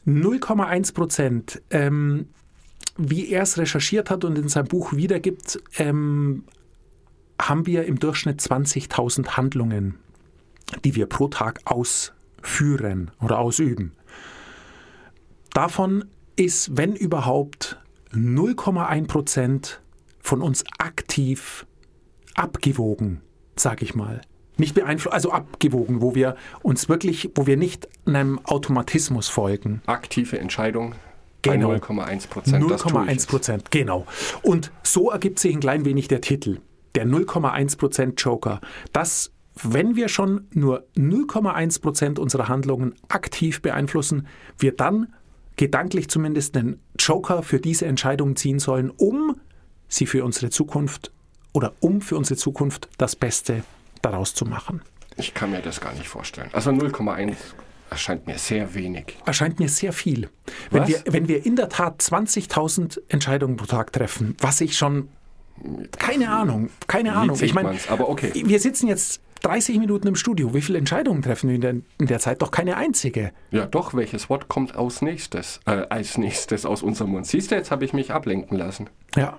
0,1 0.07 0.93
Prozent, 0.93 1.63
ähm, 1.71 2.29
wie 3.09 3.31
er 3.31 3.43
es 3.43 3.57
recherchiert 3.57 4.11
hat 4.11 4.25
und 4.25 4.37
in 4.37 4.49
seinem 4.49 4.69
Buch 4.69 4.93
wiedergibt, 4.93 5.59
ähm, 5.79 6.45
haben 7.41 7.67
wir 7.67 7.87
im 7.87 7.99
Durchschnitt 7.99 8.41
20.000 8.41 9.37
Handlungen, 9.37 9.99
die 10.85 10.95
wir 10.95 11.07
pro 11.07 11.29
Tag 11.29 11.61
ausführen 11.65 13.11
oder 13.21 13.39
ausüben. 13.39 13.93
Davon 15.55 16.05
ist, 16.37 16.77
wenn 16.77 16.95
überhaupt, 16.95 17.79
0,1 18.13 19.07
Prozent 19.07 19.81
von 20.21 20.43
uns 20.43 20.65
aktiv 20.79 21.67
abgewogen, 22.35 23.21
sage 23.57 23.85
ich 23.85 23.95
mal. 23.95 24.21
Nicht 24.57 24.75
beeinflusst, 24.75 25.15
also 25.15 25.33
abgewogen, 25.33 26.03
wo 26.03 26.15
wir 26.15 26.37
uns 26.63 26.89
wirklich, 26.89 27.31
wo 27.35 27.47
wir 27.47 27.57
nicht 27.57 27.89
einem 28.05 28.39
Automatismus 28.45 29.29
folgen. 29.29 29.81
aktive 29.87 30.39
Entscheidung 30.39 30.95
Genau. 31.43 31.69
bei 31.69 31.77
0,1 31.77 32.29
Prozent. 32.29 32.71
das 32.71 32.83
tue 32.83 32.91
ich 32.91 32.97
0,1 32.97 33.11
jetzt. 33.11 33.29
Prozent, 33.29 33.71
genau. 33.71 34.07
Und 34.43 34.71
so 34.83 35.11
ergibt 35.11 35.39
sich 35.39 35.55
ein 35.55 35.61
klein 35.61 35.85
wenig 35.85 36.09
der 36.09 36.21
Titel, 36.21 36.61
der 36.95 37.07
0,1 37.07 37.79
Prozent 37.79 38.21
Joker. 38.21 38.61
Das, 38.93 39.33
wenn 39.63 39.97
wir 39.97 40.09
schon 40.09 40.47
nur 40.53 40.85
0,1 40.97 41.81
Prozent 41.81 42.19
unserer 42.19 42.49
Handlungen 42.49 42.95
aktiv 43.09 43.63
beeinflussen, 43.63 44.27
wir 44.59 44.77
dann 44.77 45.15
gedanklich 45.57 46.09
zumindest 46.09 46.57
einen 46.57 46.81
Joker 46.99 47.43
für 47.43 47.61
diese 47.61 47.87
Entscheidung 47.87 48.37
ziehen 48.37 48.59
sollen, 48.59 48.91
um 48.91 49.37
sie 49.89 50.07
für 50.07 50.25
unsere 50.25 50.51
Zukunft 50.51 51.13
oder 51.53 51.75
um 51.81 52.01
für 52.01 52.17
unsere 52.17 52.39
Zukunft 52.39 52.89
das 52.99 53.17
Beste 53.17 53.65
daraus 54.03 54.35
zu 54.35 54.45
machen. 54.45 54.83
Ich 55.17 55.35
kann 55.35 55.51
mir 55.51 55.61
das 55.61 55.81
gar 55.81 55.93
nicht 55.93 56.09
vorstellen. 56.09 56.49
Also 56.53 56.71
0,1 56.71 57.37
erscheint 57.91 58.27
mir 58.27 58.39
sehr 58.39 58.75
wenig. 58.75 59.17
erscheint 59.27 59.59
mir 59.59 59.69
sehr 59.69 59.93
viel. 59.93 60.29
Wenn 60.71 60.87
wir, 60.87 61.03
wenn 61.07 61.29
wir 61.29 61.45
in 61.45 61.57
der 61.57 61.69
Tat 61.69 62.01
20.000 62.01 63.01
Entscheidungen 63.09 63.57
pro 63.57 63.67
Tag 63.67 63.93
treffen, 63.93 64.37
was 64.41 64.61
ich 64.61 64.77
schon, 64.77 65.09
keine 65.99 66.31
Ahnung, 66.31 66.71
keine 66.87 67.15
Ahnung. 67.15 67.39
Ich 67.41 67.55
meine, 67.55 67.77
okay. 67.91 68.33
wir 68.35 68.61
sitzen 68.61 68.87
jetzt 68.87 69.21
30 69.43 69.79
Minuten 69.79 70.07
im 70.07 70.17
Studio. 70.17 70.55
Wie 70.55 70.61
viele 70.61 70.79
Entscheidungen 70.79 71.23
treffen 71.23 71.49
wir 71.49 71.55
in 71.57 71.61
der, 71.61 71.75
in 71.99 72.07
der 72.07 72.19
Zeit? 72.19 72.43
Doch 72.43 72.51
keine 72.51 72.77
einzige. 72.77 73.33
Ja, 73.51 73.67
doch, 73.67 73.95
welches 73.95 74.29
Wort 74.29 74.49
kommt 74.49 74.77
aus 74.77 75.03
nächstes, 75.03 75.61
äh, 75.67 75.87
als 75.89 76.19
nächstes 76.19 76.67
aus 76.67 76.83
unserem 76.83 77.11
Mund? 77.13 77.27
Siehst 77.27 77.51
du, 77.51 77.55
jetzt 77.55 77.71
habe 77.71 77.85
ich 77.85 77.93
mich 77.93 78.13
ablenken 78.13 78.57
lassen. 78.57 78.91
Ja, 79.17 79.39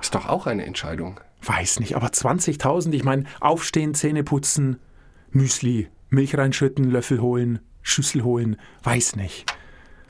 Ist 0.00 0.14
doch 0.14 0.28
auch 0.28 0.46
eine 0.46 0.64
Entscheidung. 0.64 1.20
weiß 1.42 1.80
nicht, 1.80 1.96
aber 1.96 2.08
20.000, 2.08 2.92
ich 2.92 3.04
meine, 3.04 3.24
aufstehen, 3.40 3.94
Zähne 3.94 4.24
putzen, 4.24 4.78
Müsli, 5.30 5.88
Milch 6.08 6.36
reinschütten, 6.36 6.90
Löffel 6.90 7.20
holen, 7.20 7.60
Schüssel 7.82 8.24
holen, 8.24 8.56
weiß 8.82 9.16
nicht. 9.16 9.46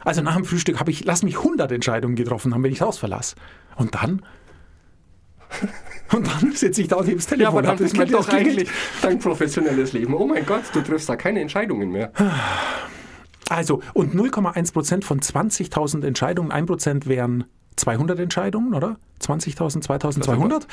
Also 0.01 0.23
nach 0.23 0.37
dem 0.37 0.45
Frühstück 0.45 0.79
habe 0.79 0.91
ich, 0.91 1.05
lass 1.05 1.23
mich 1.23 1.39
100 1.39 1.73
Entscheidungen 1.73 2.17
getroffen 2.17 2.55
haben, 2.55 2.63
wenn 2.63 2.73
ich 2.73 2.79
das 2.79 2.87
Haus 2.87 2.99
verlasse. 2.99 3.37
Und 3.77 3.95
dann? 3.95 4.23
Und 6.13 6.27
dann 6.27 6.53
sitze 6.53 6.83
ich 6.83 6.89
da 6.89 6.97
und 6.97 7.07
hebe 7.07 7.17
das 7.17 7.27
Telefon. 7.27 7.43
Ja, 7.43 7.49
aber 7.49 7.63
dann 7.63 7.77
das 7.79 7.93
klingelt, 7.93 8.15
doch 8.15 8.29
eigentlich 8.29 8.69
dein 9.03 9.19
professionelles 9.19 9.93
Leben. 9.93 10.15
Oh 10.15 10.27
mein 10.27 10.47
Gott, 10.47 10.63
du 10.73 10.81
triffst 10.81 11.09
da 11.09 11.17
keine 11.17 11.41
Entscheidungen 11.41 11.91
mehr. 11.91 12.13
Also, 13.49 13.81
und 13.95 14.15
0,1 14.15 14.73
Prozent 14.73 15.05
von 15.05 15.21
20.000 15.21 16.05
Entscheidungen, 16.05 16.51
1 16.51 16.67
Prozent 16.67 17.07
wären 17.07 17.45
200 17.77 18.19
Entscheidungen, 18.19 18.75
oder? 18.75 18.99
20.000, 19.21 19.85
2.200. 19.85 20.67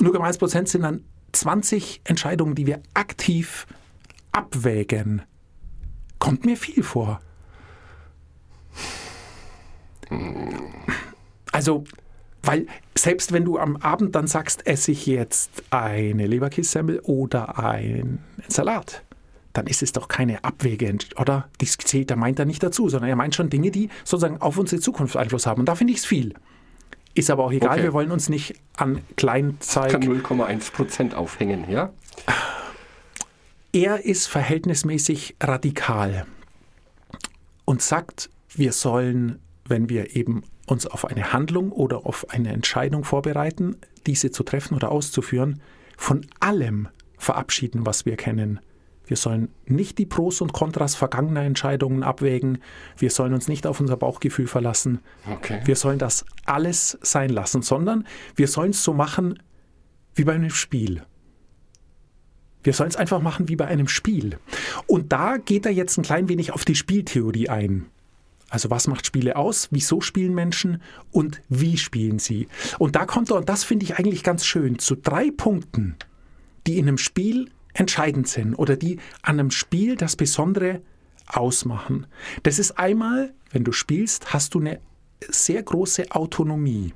0,1 0.00 0.38
Prozent 0.38 0.68
sind 0.68 0.82
dann 0.82 1.04
20 1.32 2.02
Entscheidungen, 2.04 2.54
die 2.54 2.66
wir 2.66 2.80
aktiv 2.94 3.66
abwägen. 4.32 5.22
Kommt 6.18 6.44
mir 6.44 6.56
viel 6.56 6.82
vor. 6.82 7.20
Also, 11.52 11.84
weil 12.42 12.66
selbst 12.96 13.32
wenn 13.32 13.44
du 13.44 13.58
am 13.58 13.76
Abend 13.76 14.14
dann 14.14 14.26
sagst, 14.26 14.66
esse 14.66 14.92
ich 14.92 15.06
jetzt 15.06 15.62
eine 15.70 16.26
Leberkissemmel 16.26 17.00
oder 17.00 17.58
einen 17.58 18.20
Salat, 18.48 19.02
dann 19.52 19.66
ist 19.66 19.82
es 19.82 19.92
doch 19.92 20.08
keine 20.08 20.44
Abwäge, 20.44 20.96
oder? 21.16 21.48
Das 21.58 21.76
zählt, 21.78 22.10
da 22.10 22.16
meint 22.16 22.38
er 22.38 22.44
nicht 22.44 22.62
dazu, 22.62 22.88
sondern 22.88 23.10
er 23.10 23.16
meint 23.16 23.34
schon 23.34 23.50
Dinge, 23.50 23.70
die 23.70 23.88
sozusagen 24.04 24.40
auf 24.40 24.56
unsere 24.58 24.80
Zukunft 24.80 25.16
Einfluss 25.16 25.46
haben. 25.46 25.60
Und 25.60 25.66
da 25.66 25.74
finde 25.74 25.92
ich 25.92 26.00
es 26.00 26.06
viel. 26.06 26.34
Ist 27.14 27.30
aber 27.30 27.44
auch 27.44 27.52
egal, 27.52 27.72
Okay. 27.72 27.82
wir 27.82 27.92
wollen 27.92 28.12
uns 28.12 28.28
nicht 28.28 28.54
an 28.76 28.94
Kann 28.94 29.04
Kleinzeug. 29.16 29.92
0,1 29.94 30.72
Prozent 30.72 31.14
aufhängen, 31.14 31.68
ja? 31.68 31.90
Er 33.80 34.04
ist 34.04 34.26
verhältnismäßig 34.26 35.36
radikal 35.40 36.26
und 37.64 37.80
sagt, 37.80 38.28
wir 38.48 38.72
sollen, 38.72 39.38
wenn 39.68 39.88
wir 39.88 40.16
eben 40.16 40.42
uns 40.66 40.84
auf 40.84 41.04
eine 41.04 41.32
Handlung 41.32 41.70
oder 41.70 42.04
auf 42.04 42.28
eine 42.30 42.52
Entscheidung 42.52 43.04
vorbereiten, 43.04 43.76
diese 44.04 44.32
zu 44.32 44.42
treffen 44.42 44.74
oder 44.74 44.90
auszuführen, 44.90 45.62
von 45.96 46.26
allem 46.40 46.88
verabschieden, 47.18 47.86
was 47.86 48.04
wir 48.04 48.16
kennen. 48.16 48.58
Wir 49.06 49.16
sollen 49.16 49.54
nicht 49.64 49.98
die 49.98 50.06
Pros 50.06 50.40
und 50.40 50.52
Kontras 50.52 50.96
vergangener 50.96 51.42
Entscheidungen 51.42 52.02
abwägen. 52.02 52.58
Wir 52.96 53.10
sollen 53.10 53.32
uns 53.32 53.46
nicht 53.46 53.64
auf 53.64 53.78
unser 53.78 53.96
Bauchgefühl 53.96 54.48
verlassen. 54.48 55.02
Okay. 55.30 55.60
Wir 55.66 55.76
sollen 55.76 56.00
das 56.00 56.24
alles 56.46 56.98
sein 57.02 57.30
lassen, 57.30 57.62
sondern 57.62 58.08
wir 58.34 58.48
sollen 58.48 58.70
es 58.70 58.82
so 58.82 58.92
machen 58.92 59.40
wie 60.16 60.24
bei 60.24 60.32
einem 60.32 60.50
Spiel. 60.50 61.04
Wir 62.68 62.74
sollen 62.74 62.90
es 62.90 62.96
einfach 62.96 63.22
machen 63.22 63.48
wie 63.48 63.56
bei 63.56 63.66
einem 63.66 63.88
Spiel. 63.88 64.36
Und 64.86 65.10
da 65.10 65.38
geht 65.38 65.64
er 65.64 65.72
jetzt 65.72 65.96
ein 65.96 66.02
klein 66.02 66.28
wenig 66.28 66.52
auf 66.52 66.66
die 66.66 66.74
Spieltheorie 66.74 67.48
ein. 67.48 67.86
Also 68.50 68.68
was 68.68 68.88
macht 68.88 69.06
Spiele 69.06 69.36
aus? 69.36 69.68
Wieso 69.70 70.02
spielen 70.02 70.34
Menschen? 70.34 70.82
Und 71.10 71.40
wie 71.48 71.78
spielen 71.78 72.18
sie? 72.18 72.46
Und 72.78 72.94
da 72.94 73.06
kommt 73.06 73.30
er, 73.30 73.36
und 73.36 73.48
das 73.48 73.64
finde 73.64 73.84
ich 73.84 73.98
eigentlich 73.98 74.22
ganz 74.22 74.44
schön, 74.44 74.78
zu 74.78 74.96
drei 74.96 75.30
Punkten, 75.30 75.96
die 76.66 76.76
in 76.76 76.88
einem 76.88 76.98
Spiel 76.98 77.50
entscheidend 77.72 78.28
sind 78.28 78.54
oder 78.54 78.76
die 78.76 78.98
an 79.22 79.40
einem 79.40 79.50
Spiel 79.50 79.96
das 79.96 80.14
Besondere 80.14 80.82
ausmachen. 81.26 82.06
Das 82.42 82.58
ist 82.58 82.78
einmal, 82.78 83.32
wenn 83.50 83.64
du 83.64 83.72
spielst, 83.72 84.34
hast 84.34 84.54
du 84.54 84.60
eine 84.60 84.78
sehr 85.26 85.62
große 85.62 86.10
Autonomie. 86.10 86.92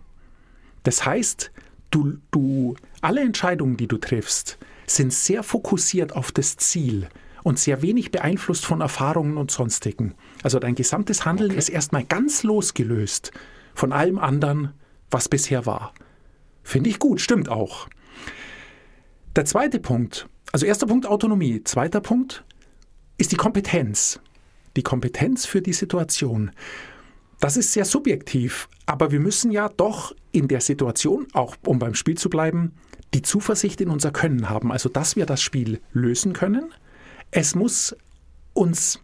Das 0.82 1.06
heißt, 1.06 1.50
du, 1.90 2.18
du, 2.30 2.76
alle 3.00 3.22
Entscheidungen, 3.22 3.78
die 3.78 3.88
du 3.88 3.96
triffst, 3.96 4.58
sind 4.86 5.12
sehr 5.12 5.42
fokussiert 5.42 6.14
auf 6.14 6.32
das 6.32 6.56
Ziel 6.56 7.08
und 7.42 7.58
sehr 7.58 7.82
wenig 7.82 8.10
beeinflusst 8.10 8.64
von 8.64 8.80
Erfahrungen 8.80 9.36
und 9.36 9.50
sonstigen. 9.50 10.14
Also 10.42 10.58
dein 10.58 10.74
gesamtes 10.74 11.24
Handeln 11.24 11.52
ist 11.52 11.68
erstmal 11.68 12.04
ganz 12.04 12.42
losgelöst 12.42 13.32
von 13.74 13.92
allem 13.92 14.18
anderen, 14.18 14.72
was 15.10 15.28
bisher 15.28 15.66
war. 15.66 15.92
Finde 16.62 16.90
ich 16.90 16.98
gut, 16.98 17.20
stimmt 17.20 17.48
auch. 17.48 17.88
Der 19.34 19.44
zweite 19.44 19.80
Punkt, 19.80 20.28
also 20.52 20.66
erster 20.66 20.86
Punkt 20.86 21.06
Autonomie, 21.06 21.64
zweiter 21.64 22.00
Punkt 22.00 22.44
ist 23.18 23.32
die 23.32 23.36
Kompetenz. 23.36 24.20
Die 24.76 24.82
Kompetenz 24.82 25.46
für 25.46 25.62
die 25.62 25.72
Situation. 25.72 26.50
Das 27.42 27.56
ist 27.56 27.72
sehr 27.72 27.84
subjektiv, 27.84 28.68
aber 28.86 29.10
wir 29.10 29.18
müssen 29.18 29.50
ja 29.50 29.68
doch 29.68 30.14
in 30.30 30.46
der 30.46 30.60
Situation, 30.60 31.26
auch 31.32 31.56
um 31.66 31.80
beim 31.80 31.96
Spiel 31.96 32.16
zu 32.16 32.30
bleiben, 32.30 32.70
die 33.14 33.22
Zuversicht 33.22 33.80
in 33.80 33.88
unser 33.88 34.12
Können 34.12 34.48
haben, 34.48 34.70
also 34.70 34.88
dass 34.88 35.16
wir 35.16 35.26
das 35.26 35.42
Spiel 35.42 35.80
lösen 35.92 36.34
können. 36.34 36.72
Es 37.32 37.56
muss 37.56 37.96
uns 38.52 39.00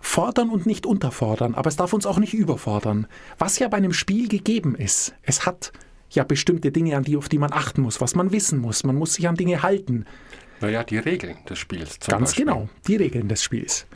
fordern 0.00 0.48
und 0.48 0.64
nicht 0.64 0.86
unterfordern, 0.86 1.54
aber 1.54 1.68
es 1.68 1.76
darf 1.76 1.92
uns 1.92 2.06
auch 2.06 2.18
nicht 2.18 2.32
überfordern. 2.32 3.08
Was 3.36 3.58
ja 3.58 3.68
bei 3.68 3.76
einem 3.76 3.92
Spiel 3.92 4.26
gegeben 4.26 4.74
ist. 4.74 5.14
Es 5.20 5.44
hat 5.44 5.70
ja 6.08 6.24
bestimmte 6.24 6.72
Dinge, 6.72 6.96
an 6.96 7.04
die, 7.04 7.18
auf 7.18 7.28
die 7.28 7.38
man 7.38 7.52
achten 7.52 7.82
muss, 7.82 8.00
was 8.00 8.14
man 8.14 8.32
wissen 8.32 8.58
muss. 8.58 8.84
Man 8.84 8.96
muss 8.96 9.12
sich 9.12 9.28
an 9.28 9.34
Dinge 9.34 9.62
halten. 9.62 10.06
Naja, 10.62 10.82
die 10.82 10.96
Regeln 10.96 11.36
des 11.46 11.58
Spiels. 11.58 11.98
Zum 11.98 12.12
Ganz 12.12 12.30
Beispiel. 12.30 12.46
genau, 12.46 12.70
die 12.86 12.96
Regeln 12.96 13.28
des 13.28 13.42
Spiels. 13.42 13.86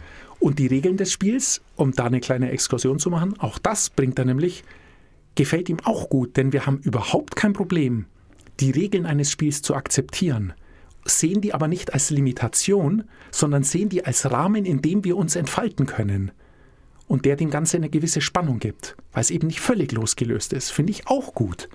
Und 0.46 0.60
die 0.60 0.68
Regeln 0.68 0.96
des 0.96 1.10
Spiels, 1.10 1.60
um 1.74 1.90
da 1.90 2.04
eine 2.04 2.20
kleine 2.20 2.52
Exkursion 2.52 3.00
zu 3.00 3.10
machen, 3.10 3.34
auch 3.40 3.58
das 3.58 3.90
bringt 3.90 4.16
er 4.20 4.26
nämlich, 4.26 4.62
gefällt 5.34 5.68
ihm 5.68 5.78
auch 5.82 6.08
gut, 6.08 6.36
denn 6.36 6.52
wir 6.52 6.66
haben 6.66 6.78
überhaupt 6.84 7.34
kein 7.34 7.52
Problem, 7.52 8.04
die 8.60 8.70
Regeln 8.70 9.06
eines 9.06 9.28
Spiels 9.28 9.60
zu 9.60 9.74
akzeptieren, 9.74 10.52
sehen 11.04 11.40
die 11.40 11.52
aber 11.52 11.66
nicht 11.66 11.94
als 11.94 12.10
Limitation, 12.10 13.02
sondern 13.32 13.64
sehen 13.64 13.88
die 13.88 14.04
als 14.04 14.30
Rahmen, 14.30 14.64
in 14.64 14.82
dem 14.82 15.02
wir 15.02 15.16
uns 15.16 15.34
entfalten 15.34 15.86
können. 15.86 16.30
Und 17.08 17.24
der 17.24 17.34
dem 17.34 17.50
Ganze 17.50 17.78
eine 17.78 17.90
gewisse 17.90 18.20
Spannung 18.20 18.60
gibt, 18.60 18.96
weil 19.10 19.22
es 19.22 19.32
eben 19.32 19.48
nicht 19.48 19.58
völlig 19.58 19.90
losgelöst 19.90 20.52
ist. 20.52 20.70
Finde 20.70 20.92
ich 20.92 21.08
auch 21.08 21.34
gut. 21.34 21.68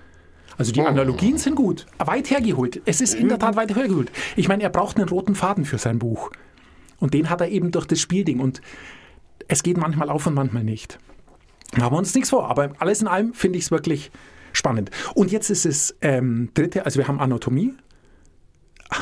Also 0.56 0.72
die 0.72 0.80
Oh. 0.80 0.86
Analogien 0.86 1.36
sind 1.36 1.56
gut, 1.56 1.84
weit 1.98 2.30
hergeholt. 2.30 2.80
Es 2.86 3.02
ist 3.02 3.12
in 3.12 3.28
der 3.28 3.38
Tat 3.38 3.54
weit 3.54 3.76
hergeholt. 3.76 4.10
Ich 4.34 4.48
meine, 4.48 4.62
er 4.62 4.70
braucht 4.70 4.96
einen 4.96 5.10
roten 5.10 5.34
Faden 5.34 5.66
für 5.66 5.76
sein 5.76 5.98
Buch. 5.98 6.30
Und 7.02 7.14
den 7.14 7.28
hat 7.30 7.40
er 7.40 7.48
eben 7.48 7.72
durch 7.72 7.86
das 7.86 8.00
Spielding. 8.00 8.38
Und 8.38 8.60
es 9.48 9.62
geht 9.64 9.76
manchmal 9.76 10.08
auf 10.08 10.26
und 10.26 10.34
manchmal 10.34 10.62
nicht. 10.62 10.98
Machen 11.76 11.92
wir 11.94 11.98
uns 11.98 12.14
nichts 12.14 12.30
vor, 12.30 12.48
aber 12.48 12.70
alles 12.78 13.00
in 13.02 13.08
allem 13.08 13.34
finde 13.34 13.58
ich 13.58 13.64
es 13.64 13.70
wirklich 13.72 14.10
spannend. 14.52 14.90
Und 15.14 15.32
jetzt 15.32 15.50
ist 15.50 15.66
es 15.66 15.96
ähm, 16.00 16.50
dritte, 16.54 16.84
also 16.84 16.98
wir 16.98 17.08
haben 17.08 17.18
Anatomie. 17.20 17.74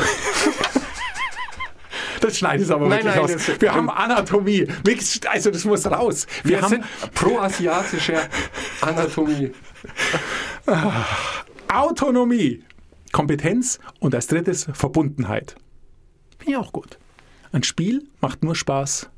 Das 2.21 2.37
schneide 2.37 2.62
ich 2.62 2.71
aber 2.71 2.87
Nein, 2.87 2.99
wirklich 3.02 3.14
nein, 3.14 3.19
raus. 3.19 3.33
das- 3.47 3.61
wir 3.62 3.73
haben 3.75 3.88
Anatomie. 3.88 4.66
Also 5.30 5.50
das 5.50 5.64
muss 5.64 5.87
raus. 5.87 6.26
Wir, 6.45 6.59
Wir 6.59 6.62
haben 6.62 6.85
pro-asiatische 7.14 8.14
Anatomie. 8.83 9.52
Autonomie, 11.73 12.62
Kompetenz 13.12 13.80
und 14.00 14.14
als 14.14 14.26
drittes 14.26 14.69
Verbundenheit. 14.75 15.57
Finde 16.38 16.52
ich 16.52 16.57
auch 16.59 16.73
gut. 16.73 16.99
Ein 17.52 17.62
Spiel 17.62 18.09
macht 18.21 18.45
nur 18.45 18.54
Spaß 18.54 19.11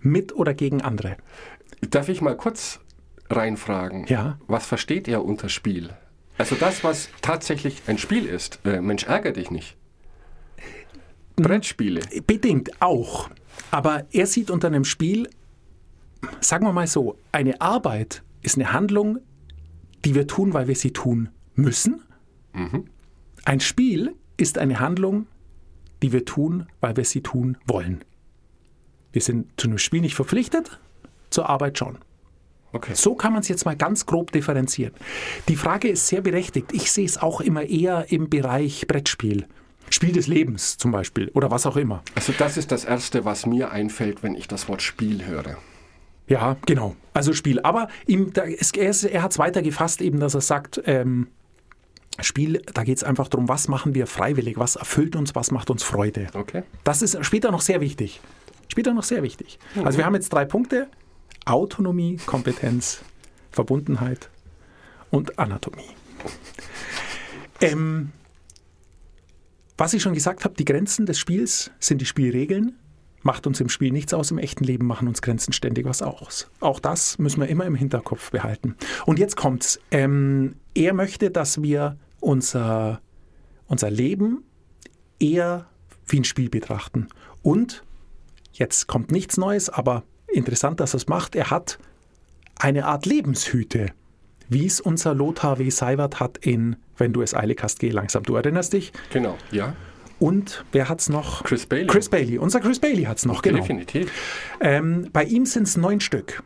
mit 0.00 0.34
oder 0.34 0.54
gegen 0.54 0.80
andere. 0.82 1.16
Darf 1.80 2.08
ich 2.08 2.20
mal 2.20 2.36
kurz 2.36 2.80
reinfragen? 3.28 4.06
Ja. 4.06 4.38
Was 4.46 4.66
versteht 4.66 5.08
er 5.08 5.24
unter 5.24 5.48
Spiel? 5.48 5.90
Also 6.38 6.56
das, 6.56 6.84
was 6.84 7.08
tatsächlich 7.20 7.82
ein 7.86 7.98
Spiel 7.98 8.26
ist. 8.26 8.60
Äh, 8.64 8.80
Mensch, 8.80 9.04
ärger 9.04 9.32
dich 9.32 9.50
nicht. 9.50 9.76
Brettspiele. 11.36 12.00
Bedingt 12.26 12.80
auch. 12.80 13.30
Aber 13.70 14.04
er 14.12 14.26
sieht 14.26 14.50
unter 14.50 14.68
einem 14.68 14.84
Spiel, 14.84 15.28
sagen 16.40 16.66
wir 16.66 16.72
mal 16.72 16.86
so, 16.86 17.16
eine 17.32 17.60
Arbeit 17.60 18.22
ist 18.42 18.56
eine 18.56 18.72
Handlung, 18.72 19.18
die 20.04 20.14
wir 20.14 20.26
tun, 20.26 20.54
weil 20.54 20.68
wir 20.68 20.76
sie 20.76 20.92
tun 20.92 21.28
müssen. 21.54 22.02
Ein 23.44 23.60
Spiel 23.60 24.14
ist 24.36 24.58
eine 24.58 24.80
Handlung, 24.80 25.26
die 26.02 26.12
wir 26.12 26.24
tun, 26.24 26.66
weil 26.80 26.96
wir 26.96 27.04
sie 27.04 27.22
tun 27.22 27.58
wollen. 27.66 28.04
Wir 29.12 29.22
sind 29.22 29.48
zu 29.60 29.68
einem 29.68 29.78
Spiel 29.78 30.00
nicht 30.00 30.14
verpflichtet, 30.14 30.78
zur 31.30 31.48
Arbeit 31.48 31.78
schon. 31.78 31.98
Okay. 32.72 32.92
So 32.94 33.14
kann 33.14 33.32
man 33.32 33.42
es 33.42 33.48
jetzt 33.48 33.64
mal 33.64 33.76
ganz 33.76 34.06
grob 34.06 34.30
differenzieren. 34.30 34.94
Die 35.48 35.56
Frage 35.56 35.88
ist 35.88 36.06
sehr 36.06 36.20
berechtigt. 36.20 36.72
Ich 36.72 36.92
sehe 36.92 37.04
es 37.04 37.18
auch 37.18 37.40
immer 37.40 37.64
eher 37.64 38.12
im 38.12 38.30
Bereich 38.30 38.86
Brettspiel. 38.86 39.46
Spiel 39.90 40.12
des 40.12 40.28
Lebens 40.28 40.76
zum 40.76 40.92
Beispiel 40.92 41.30
oder 41.34 41.50
was 41.50 41.66
auch 41.66 41.76
immer. 41.76 42.02
Also 42.14 42.32
das 42.38 42.56
ist 42.56 42.70
das 42.70 42.84
Erste, 42.84 43.24
was 43.24 43.44
mir 43.44 43.72
einfällt, 43.72 44.22
wenn 44.22 44.36
ich 44.36 44.46
das 44.46 44.68
Wort 44.68 44.82
Spiel 44.82 45.26
höre. 45.26 45.56
Ja, 46.28 46.56
genau. 46.64 46.94
Also 47.12 47.32
Spiel. 47.32 47.58
Aber 47.60 47.88
ihm, 48.06 48.32
da 48.32 48.42
ist, 48.42 48.76
er, 48.76 48.94
er 49.10 49.22
hat 49.22 49.32
es 49.32 49.38
weiter 49.40 49.62
gefasst, 49.62 50.00
eben, 50.00 50.20
dass 50.20 50.34
er 50.34 50.40
sagt, 50.40 50.80
ähm, 50.86 51.26
Spiel, 52.26 52.62
da 52.74 52.84
geht 52.84 52.96
es 52.96 53.04
einfach 53.04 53.28
darum, 53.28 53.48
was 53.48 53.68
machen 53.68 53.94
wir 53.94 54.06
freiwillig, 54.06 54.58
was 54.58 54.76
erfüllt 54.76 55.16
uns, 55.16 55.34
was 55.34 55.50
macht 55.50 55.70
uns 55.70 55.82
Freude. 55.82 56.26
Okay. 56.34 56.62
Das 56.84 57.02
ist 57.02 57.24
später 57.24 57.50
noch 57.50 57.60
sehr 57.60 57.80
wichtig. 57.80 58.20
Später 58.68 58.94
noch 58.94 59.02
sehr 59.02 59.22
wichtig. 59.22 59.58
Also 59.84 59.98
wir 59.98 60.06
haben 60.06 60.14
jetzt 60.14 60.32
drei 60.32 60.44
Punkte. 60.44 60.88
Autonomie, 61.44 62.18
Kompetenz, 62.26 63.02
Verbundenheit 63.50 64.30
und 65.10 65.38
Anatomie. 65.38 65.88
Ähm, 67.60 68.12
was 69.76 69.94
ich 69.94 70.02
schon 70.02 70.14
gesagt 70.14 70.44
habe, 70.44 70.54
die 70.54 70.64
Grenzen 70.64 71.06
des 71.06 71.18
Spiels 71.18 71.70
sind 71.80 72.00
die 72.00 72.06
Spielregeln. 72.06 72.76
Macht 73.22 73.46
uns 73.46 73.60
im 73.60 73.68
Spiel 73.68 73.92
nichts 73.92 74.14
aus, 74.14 74.30
im 74.30 74.38
echten 74.38 74.64
Leben 74.64 74.86
machen 74.86 75.08
uns 75.08 75.20
Grenzen 75.20 75.52
ständig 75.52 75.84
was 75.84 76.00
aus. 76.00 76.50
Auch 76.60 76.80
das 76.80 77.18
müssen 77.18 77.40
wir 77.40 77.48
immer 77.48 77.66
im 77.66 77.74
Hinterkopf 77.74 78.30
behalten. 78.30 78.76
Und 79.04 79.18
jetzt 79.18 79.36
kommt's. 79.36 79.78
Ähm, 79.90 80.56
er 80.74 80.94
möchte, 80.94 81.30
dass 81.30 81.60
wir 81.62 81.98
unser, 82.20 83.00
unser 83.66 83.90
Leben 83.90 84.44
eher 85.18 85.66
wie 86.06 86.20
ein 86.20 86.24
Spiel 86.24 86.48
betrachten. 86.48 87.08
Und 87.42 87.82
jetzt 88.52 88.86
kommt 88.86 89.10
nichts 89.10 89.36
Neues, 89.36 89.68
aber 89.68 90.04
interessant, 90.28 90.80
dass 90.80 90.94
er 90.94 90.98
es 90.98 91.08
macht. 91.08 91.34
Er 91.34 91.50
hat 91.50 91.78
eine 92.56 92.86
Art 92.86 93.06
Lebenshüte, 93.06 93.92
wie 94.48 94.66
es 94.66 94.80
unser 94.80 95.14
Lothar 95.14 95.58
W. 95.58 95.70
Seiwert 95.70 96.20
hat 96.20 96.38
in 96.38 96.76
Wenn 96.96 97.12
du 97.12 97.22
es 97.22 97.34
eilig 97.34 97.62
hast, 97.62 97.78
geh 97.78 97.90
langsam. 97.90 98.24
Du 98.24 98.34
erinnerst 98.34 98.72
dich? 98.72 98.92
Genau, 99.12 99.38
ja. 99.50 99.74
Und 100.18 100.66
wer 100.72 100.90
hat's 100.90 101.08
noch? 101.08 101.44
Chris 101.44 101.64
Bailey. 101.64 101.86
Chris 101.86 102.10
Bailey. 102.10 102.36
Unser 102.36 102.60
Chris 102.60 102.78
Bailey 102.78 103.04
hat's 103.04 103.24
noch, 103.24 103.40
genau. 103.40 103.60
Definitiv. 103.60 104.12
Ähm, 104.60 105.08
bei 105.12 105.24
ihm 105.24 105.46
sind 105.46 105.62
es 105.62 105.78
neun 105.78 106.00
Stück. 106.00 106.42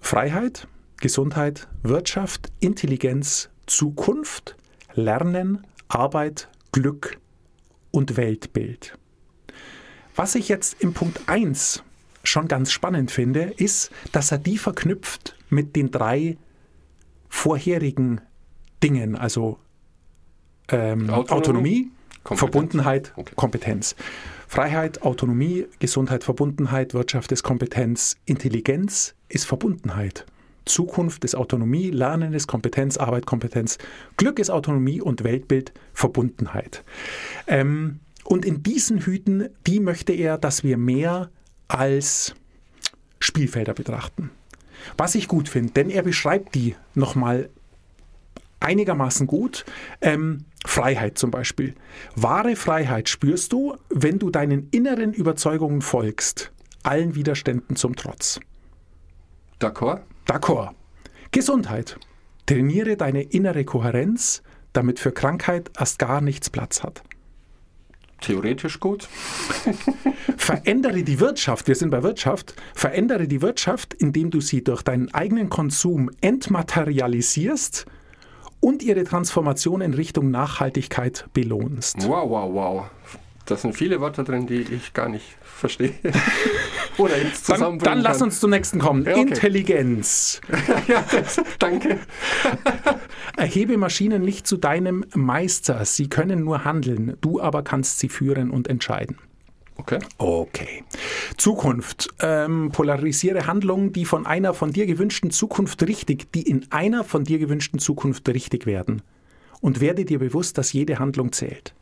Freiheit, 0.00 0.66
Gesundheit, 1.00 1.68
Wirtschaft, 1.84 2.50
Intelligenz, 2.58 3.50
Zukunft, 3.66 4.56
Lernen, 4.94 5.66
Arbeit, 5.88 6.48
Glück 6.72 7.18
und 7.90 8.16
Weltbild. 8.16 8.96
Was 10.16 10.34
ich 10.34 10.48
jetzt 10.48 10.80
im 10.82 10.92
Punkt 10.92 11.28
1 11.28 11.82
schon 12.22 12.48
ganz 12.48 12.72
spannend 12.72 13.10
finde, 13.10 13.52
ist, 13.56 13.90
dass 14.12 14.32
er 14.32 14.38
die 14.38 14.58
verknüpft 14.58 15.36
mit 15.50 15.76
den 15.76 15.90
drei 15.90 16.36
vorherigen 17.28 18.20
Dingen, 18.82 19.16
also 19.16 19.58
ähm, 20.68 21.10
Autonomie, 21.10 21.30
Autonomie, 21.30 21.90
Kompetenz. 22.22 22.38
Verbundenheit, 22.40 23.12
Okay. 23.16 23.32
Kompetenz. 23.36 23.96
Freiheit, 24.48 25.02
Autonomie, 25.02 25.66
Gesundheit, 25.78 26.24
Verbundenheit, 26.24 26.94
Wirtschaft 26.94 27.32
ist 27.32 27.42
Kompetenz, 27.42 28.16
Intelligenz 28.24 29.14
ist 29.28 29.46
Verbundenheit. 29.46 30.24
Zukunft 30.66 31.24
ist 31.24 31.34
Autonomie, 31.34 31.90
Lernen 31.90 32.32
ist 32.32 32.46
Kompetenz, 32.46 32.96
Arbeit 32.96 33.26
Kompetenz, 33.26 33.78
Glück 34.16 34.38
ist 34.38 34.50
Autonomie 34.50 35.00
und 35.00 35.24
Weltbild 35.24 35.72
Verbundenheit. 35.92 36.84
Ähm, 37.46 38.00
und 38.24 38.44
in 38.44 38.62
diesen 38.62 39.00
Hüten, 39.00 39.48
die 39.66 39.80
möchte 39.80 40.12
er, 40.12 40.38
dass 40.38 40.64
wir 40.64 40.78
mehr 40.78 41.30
als 41.68 42.34
Spielfelder 43.18 43.74
betrachten. 43.74 44.30
Was 44.96 45.14
ich 45.14 45.28
gut 45.28 45.48
finde, 45.48 45.72
denn 45.72 45.90
er 45.90 46.02
beschreibt 46.02 46.54
die 46.54 46.74
nochmal 46.94 47.50
einigermaßen 48.60 49.26
gut. 49.26 49.64
Ähm, 50.00 50.44
Freiheit 50.66 51.18
zum 51.18 51.30
Beispiel. 51.30 51.74
Wahre 52.16 52.56
Freiheit 52.56 53.08
spürst 53.08 53.52
du, 53.52 53.76
wenn 53.90 54.18
du 54.18 54.30
deinen 54.30 54.68
inneren 54.70 55.12
Überzeugungen 55.12 55.82
folgst, 55.82 56.52
allen 56.82 57.14
Widerständen 57.14 57.76
zum 57.76 57.96
Trotz. 57.96 58.40
D'accord? 59.60 60.00
D'accord. 60.26 60.70
Gesundheit. 61.30 61.98
Trainiere 62.46 62.96
deine 62.96 63.22
innere 63.22 63.64
Kohärenz, 63.64 64.42
damit 64.72 64.98
für 64.98 65.12
Krankheit 65.12 65.70
erst 65.78 65.98
gar 65.98 66.20
nichts 66.20 66.50
Platz 66.50 66.82
hat. 66.82 67.02
Theoretisch 68.20 68.80
gut. 68.80 69.08
Verändere 70.36 71.02
die 71.02 71.20
Wirtschaft, 71.20 71.68
wir 71.68 71.74
sind 71.74 71.90
bei 71.90 72.02
Wirtschaft, 72.02 72.54
verändere 72.74 73.28
die 73.28 73.42
Wirtschaft, 73.42 73.92
indem 73.94 74.30
du 74.30 74.40
sie 74.40 74.64
durch 74.64 74.82
deinen 74.82 75.12
eigenen 75.12 75.50
Konsum 75.50 76.10
entmaterialisierst 76.20 77.86
und 78.60 78.82
ihre 78.82 79.04
Transformation 79.04 79.82
in 79.82 79.92
Richtung 79.92 80.30
Nachhaltigkeit 80.30 81.26
belohnst. 81.34 82.08
Wow, 82.08 82.30
wow, 82.30 82.54
wow. 82.54 82.84
Da 83.46 83.56
sind 83.56 83.74
viele 83.74 84.00
Wörter 84.00 84.24
drin, 84.24 84.46
die 84.46 84.60
ich 84.60 84.94
gar 84.94 85.08
nicht 85.08 85.36
verstehe. 85.42 85.92
Oder 86.98 87.18
jetzt 87.18 87.48
Dann, 87.48 87.56
zusammenbringen 87.56 87.96
dann 87.96 88.02
lass 88.02 88.18
kann. 88.18 88.28
uns 88.28 88.40
zum 88.40 88.50
nächsten 88.50 88.78
kommen. 88.78 89.04
Ja, 89.04 89.12
okay. 89.12 89.20
Intelligenz. 89.22 90.40
ja, 90.88 91.04
das, 91.10 91.40
danke. 91.58 91.98
Erhebe 93.36 93.76
Maschinen 93.76 94.22
nicht 94.22 94.46
zu 94.46 94.56
deinem 94.56 95.04
Meister. 95.14 95.84
Sie 95.84 96.08
können 96.08 96.44
nur 96.44 96.64
handeln. 96.64 97.16
Du 97.20 97.40
aber 97.40 97.62
kannst 97.62 97.98
sie 97.98 98.08
führen 98.08 98.50
und 98.50 98.68
entscheiden. 98.68 99.18
Okay. 99.76 99.98
Okay. 100.18 100.84
Zukunft. 101.36 102.08
Ähm, 102.20 102.70
polarisiere 102.72 103.46
Handlungen, 103.46 103.92
die 103.92 104.04
von 104.04 104.24
einer 104.24 104.54
von 104.54 104.72
dir 104.72 104.86
gewünschten 104.86 105.30
Zukunft 105.30 105.82
richtig, 105.82 106.32
die 106.32 106.42
in 106.42 106.70
einer 106.70 107.04
von 107.04 107.24
dir 107.24 107.38
gewünschten 107.38 107.80
Zukunft 107.80 108.28
richtig 108.28 108.66
werden. 108.66 109.02
Und 109.60 109.80
werde 109.80 110.04
dir 110.04 110.20
bewusst, 110.20 110.58
dass 110.58 110.72
jede 110.72 110.98
Handlung 110.98 111.32
zählt. 111.32 111.74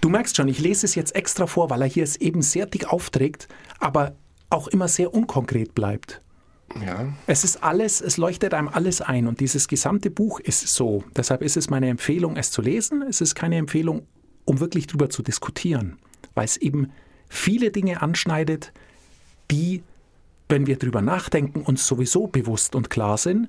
Du 0.00 0.08
merkst 0.08 0.36
schon, 0.36 0.48
ich 0.48 0.60
lese 0.60 0.86
es 0.86 0.94
jetzt 0.94 1.14
extra 1.14 1.46
vor, 1.46 1.70
weil 1.70 1.82
er 1.82 1.88
hier 1.88 2.04
es 2.04 2.16
eben 2.16 2.42
sehr 2.42 2.66
dick 2.66 2.92
aufträgt, 2.92 3.48
aber 3.78 4.14
auch 4.50 4.68
immer 4.68 4.88
sehr 4.88 5.14
unkonkret 5.14 5.74
bleibt. 5.74 6.20
Ja. 6.84 7.12
Es 7.26 7.44
ist 7.44 7.62
alles, 7.62 8.00
es 8.00 8.16
leuchtet 8.16 8.54
einem 8.54 8.68
alles 8.68 9.00
ein 9.00 9.26
und 9.26 9.40
dieses 9.40 9.68
gesamte 9.68 10.10
Buch 10.10 10.40
ist 10.40 10.66
so. 10.68 11.04
Deshalb 11.16 11.42
ist 11.42 11.56
es 11.56 11.70
meine 11.70 11.88
Empfehlung, 11.88 12.36
es 12.36 12.50
zu 12.50 12.62
lesen. 12.62 13.02
Es 13.02 13.20
ist 13.20 13.34
keine 13.34 13.56
Empfehlung, 13.56 14.06
um 14.44 14.60
wirklich 14.60 14.86
drüber 14.86 15.10
zu 15.10 15.22
diskutieren, 15.22 15.98
weil 16.34 16.44
es 16.44 16.56
eben 16.56 16.90
viele 17.28 17.70
Dinge 17.70 18.02
anschneidet, 18.02 18.72
die, 19.50 19.82
wenn 20.48 20.66
wir 20.66 20.78
drüber 20.78 21.02
nachdenken, 21.02 21.62
uns 21.62 21.86
sowieso 21.86 22.26
bewusst 22.26 22.74
und 22.74 22.90
klar 22.90 23.18
sind, 23.18 23.48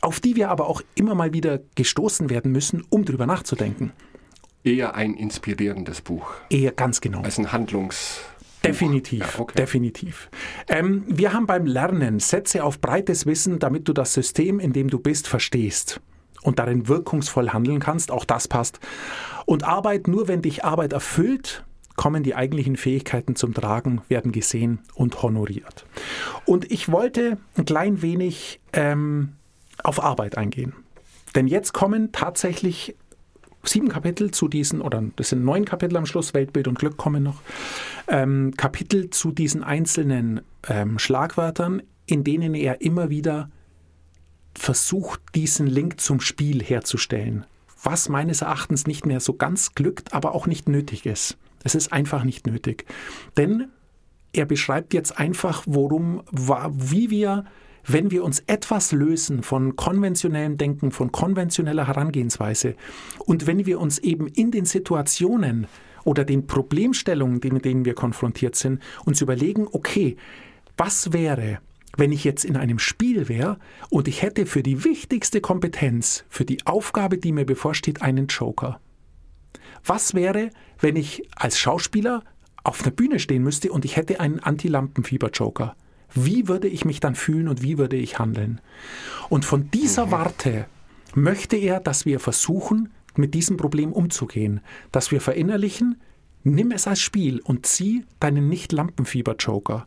auf 0.00 0.20
die 0.20 0.36
wir 0.36 0.50
aber 0.50 0.66
auch 0.66 0.82
immer 0.94 1.14
mal 1.14 1.32
wieder 1.32 1.60
gestoßen 1.74 2.30
werden 2.30 2.52
müssen, 2.52 2.84
um 2.88 3.04
drüber 3.04 3.26
nachzudenken. 3.26 3.92
Eher 4.64 4.94
ein 4.94 5.14
inspirierendes 5.14 6.00
Buch 6.00 6.30
Eher 6.50 6.72
ganz 6.72 7.00
genau. 7.00 7.22
als 7.22 7.38
ein 7.38 7.52
Handlungs. 7.52 8.20
Definitiv, 8.64 9.20
Ja, 9.20 9.40
okay. 9.40 9.54
definitiv. 9.56 10.28
Ähm, 10.66 11.04
wir 11.06 11.32
haben 11.32 11.46
beim 11.46 11.64
Lernen 11.64 12.18
Sätze 12.18 12.64
auf 12.64 12.80
breites 12.80 13.24
Wissen, 13.24 13.60
damit 13.60 13.86
du 13.86 13.92
das 13.92 14.12
System, 14.14 14.58
in 14.58 14.72
dem 14.72 14.88
du 14.90 14.98
bist, 14.98 15.28
verstehst. 15.28 16.00
und 16.42 16.58
darin 16.60 16.86
wirkungsvoll 16.86 17.50
handeln 17.50 17.80
kannst. 17.80 18.10
Auch 18.12 18.24
das 18.24 18.46
passt. 18.46 18.78
Und 19.44 19.64
Arbeit, 19.64 20.06
nur 20.06 20.28
wenn 20.28 20.40
dich 20.40 20.64
Arbeit 20.64 20.92
erfüllt, 20.92 21.64
kommen 21.96 22.22
die 22.22 22.36
eigentlichen 22.36 22.76
Fähigkeiten 22.76 23.34
zum 23.34 23.54
Tragen, 23.54 24.02
werden 24.08 24.30
gesehen 24.30 24.78
und 24.94 25.20
honoriert. 25.22 25.84
Und 26.46 26.70
ich 26.70 26.90
wollte 26.92 27.38
ein 27.56 27.64
klein 27.64 28.02
wenig 28.02 28.60
ähm, 28.72 29.32
auf 29.82 30.02
Arbeit 30.02 30.38
eingehen. 30.38 30.74
Denn 31.34 31.48
jetzt 31.48 31.72
kommen 31.74 32.12
tatsächlich 32.12 32.94
sieben 33.62 33.88
Kapitel 33.88 34.30
zu 34.30 34.48
diesen, 34.48 34.80
oder 34.80 35.02
das 35.16 35.30
sind 35.30 35.44
neun 35.44 35.64
Kapitel 35.64 35.96
am 35.96 36.06
Schluss, 36.06 36.34
Weltbild 36.34 36.68
und 36.68 36.78
Glück 36.78 36.96
kommen 36.96 37.22
noch, 37.22 37.42
ähm, 38.08 38.54
Kapitel 38.56 39.10
zu 39.10 39.32
diesen 39.32 39.62
einzelnen 39.62 40.40
ähm, 40.68 40.98
Schlagwörtern, 40.98 41.82
in 42.06 42.24
denen 42.24 42.54
er 42.54 42.80
immer 42.80 43.10
wieder 43.10 43.50
versucht, 44.54 45.20
diesen 45.34 45.66
Link 45.66 46.00
zum 46.00 46.20
Spiel 46.20 46.62
herzustellen. 46.62 47.44
Was 47.82 48.08
meines 48.08 48.42
Erachtens 48.42 48.86
nicht 48.86 49.06
mehr 49.06 49.20
so 49.20 49.34
ganz 49.34 49.74
glückt, 49.74 50.12
aber 50.12 50.34
auch 50.34 50.46
nicht 50.46 50.68
nötig 50.68 51.06
ist. 51.06 51.36
Es 51.62 51.74
ist 51.74 51.92
einfach 51.92 52.24
nicht 52.24 52.46
nötig. 52.46 52.86
Denn 53.36 53.68
er 54.32 54.46
beschreibt 54.46 54.94
jetzt 54.94 55.18
einfach, 55.18 55.62
worum, 55.66 56.22
wie 56.30 57.10
wir, 57.10 57.44
wenn 57.88 58.10
wir 58.10 58.22
uns 58.22 58.42
etwas 58.46 58.92
lösen 58.92 59.42
von 59.42 59.74
konventionellem 59.76 60.58
Denken, 60.58 60.92
von 60.92 61.10
konventioneller 61.10 61.86
Herangehensweise 61.86 62.74
und 63.24 63.46
wenn 63.46 63.66
wir 63.66 63.80
uns 63.80 63.98
eben 63.98 64.26
in 64.28 64.50
den 64.50 64.66
Situationen 64.66 65.66
oder 66.04 66.24
den 66.24 66.46
Problemstellungen, 66.46 67.40
mit 67.52 67.64
denen 67.64 67.84
wir 67.84 67.94
konfrontiert 67.94 68.56
sind, 68.56 68.82
uns 69.04 69.20
überlegen, 69.20 69.66
okay, 69.72 70.16
was 70.76 71.12
wäre, 71.12 71.58
wenn 71.96 72.12
ich 72.12 72.24
jetzt 72.24 72.44
in 72.44 72.56
einem 72.56 72.78
Spiel 72.78 73.28
wäre 73.28 73.58
und 73.90 74.06
ich 74.06 74.22
hätte 74.22 74.46
für 74.46 74.62
die 74.62 74.84
wichtigste 74.84 75.40
Kompetenz, 75.40 76.24
für 76.28 76.44
die 76.44 76.64
Aufgabe, 76.66 77.18
die 77.18 77.32
mir 77.32 77.44
bevorsteht, 77.44 78.02
einen 78.02 78.26
Joker. 78.26 78.80
Was 79.84 80.14
wäre, 80.14 80.50
wenn 80.78 80.96
ich 80.96 81.28
als 81.34 81.58
Schauspieler 81.58 82.22
auf 82.62 82.82
der 82.82 82.90
Bühne 82.90 83.18
stehen 83.18 83.42
müsste 83.42 83.72
und 83.72 83.84
ich 83.84 83.96
hätte 83.96 84.20
einen 84.20 84.40
Anti-Lampenfieber-Joker? 84.40 85.74
Wie 86.14 86.48
würde 86.48 86.68
ich 86.68 86.84
mich 86.84 87.00
dann 87.00 87.14
fühlen 87.14 87.48
und 87.48 87.62
wie 87.62 87.78
würde 87.78 87.96
ich 87.96 88.18
handeln? 88.18 88.60
Und 89.28 89.44
von 89.44 89.70
dieser 89.70 90.06
mhm. 90.06 90.10
Warte 90.10 90.66
möchte 91.14 91.56
er, 91.56 91.80
dass 91.80 92.06
wir 92.06 92.20
versuchen, 92.20 92.90
mit 93.16 93.34
diesem 93.34 93.56
Problem 93.56 93.92
umzugehen, 93.92 94.60
dass 94.92 95.10
wir 95.10 95.20
verinnerlichen, 95.20 96.00
nimm 96.44 96.70
es 96.70 96.86
als 96.86 97.00
Spiel 97.00 97.40
und 97.40 97.66
zieh 97.66 98.04
deinen 98.20 98.48
Nicht-Lampenfieber-Joker. 98.48 99.86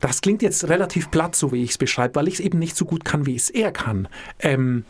Das 0.00 0.20
klingt 0.20 0.42
jetzt 0.42 0.68
relativ 0.68 1.10
platt, 1.10 1.36
so 1.36 1.52
wie 1.52 1.62
ich 1.62 1.70
es 1.70 1.78
beschreibe, 1.78 2.16
weil 2.16 2.28
ich 2.28 2.34
es 2.34 2.40
eben 2.40 2.58
nicht 2.58 2.76
so 2.76 2.84
gut 2.84 3.04
kann, 3.04 3.26
wie 3.26 3.36
es 3.36 3.50
er 3.50 3.72
kann. 3.72 4.08
Ähm, 4.38 4.84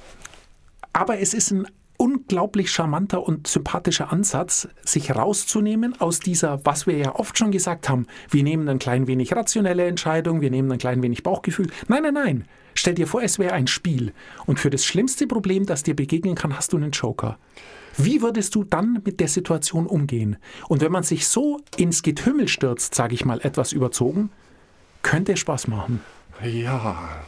aber 0.92 1.18
es 1.18 1.34
ist 1.34 1.50
ein 1.50 1.66
unglaublich 1.96 2.70
charmanter 2.70 3.22
und 3.22 3.46
sympathischer 3.46 4.12
Ansatz, 4.12 4.68
sich 4.84 5.14
rauszunehmen 5.14 6.00
aus 6.00 6.20
dieser, 6.20 6.64
was 6.64 6.86
wir 6.86 6.96
ja 6.96 7.14
oft 7.14 7.38
schon 7.38 7.50
gesagt 7.50 7.88
haben, 7.88 8.06
wir 8.30 8.42
nehmen 8.42 8.68
ein 8.68 8.78
klein 8.78 9.06
wenig 9.06 9.34
rationelle 9.34 9.86
Entscheidung, 9.86 10.40
wir 10.40 10.50
nehmen 10.50 10.70
ein 10.72 10.78
klein 10.78 11.02
wenig 11.02 11.22
Bauchgefühl. 11.22 11.70
Nein, 11.88 12.02
nein, 12.02 12.14
nein. 12.14 12.44
Stell 12.74 12.94
dir 12.94 13.06
vor, 13.06 13.22
es 13.22 13.38
wäre 13.38 13.52
ein 13.52 13.68
Spiel. 13.68 14.12
Und 14.46 14.58
für 14.58 14.70
das 14.70 14.84
schlimmste 14.84 15.26
Problem, 15.26 15.64
das 15.66 15.84
dir 15.84 15.94
begegnen 15.94 16.34
kann, 16.34 16.56
hast 16.56 16.72
du 16.72 16.76
einen 16.76 16.90
Joker. 16.90 17.38
Wie 17.96 18.20
würdest 18.22 18.56
du 18.56 18.64
dann 18.64 19.00
mit 19.04 19.20
der 19.20 19.28
Situation 19.28 19.86
umgehen? 19.86 20.36
Und 20.68 20.80
wenn 20.80 20.90
man 20.90 21.04
sich 21.04 21.28
so 21.28 21.60
ins 21.76 22.02
Getümmel 22.02 22.48
stürzt, 22.48 22.94
sage 22.94 23.14
ich 23.14 23.24
mal 23.24 23.40
etwas 23.42 23.72
überzogen, 23.72 24.30
könnte 25.02 25.36
Spaß 25.36 25.68
machen. 25.68 26.00
Ja. 26.42 27.24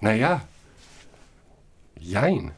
Naja. 0.00 0.42
Jein. 2.00 2.52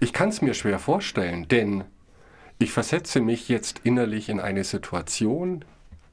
Ich 0.00 0.12
kann 0.12 0.28
es 0.28 0.42
mir 0.42 0.54
schwer 0.54 0.78
vorstellen, 0.78 1.48
denn 1.48 1.84
ich 2.58 2.70
versetze 2.70 3.20
mich 3.20 3.48
jetzt 3.48 3.80
innerlich 3.82 4.28
in 4.28 4.38
eine 4.38 4.62
Situation 4.62 5.64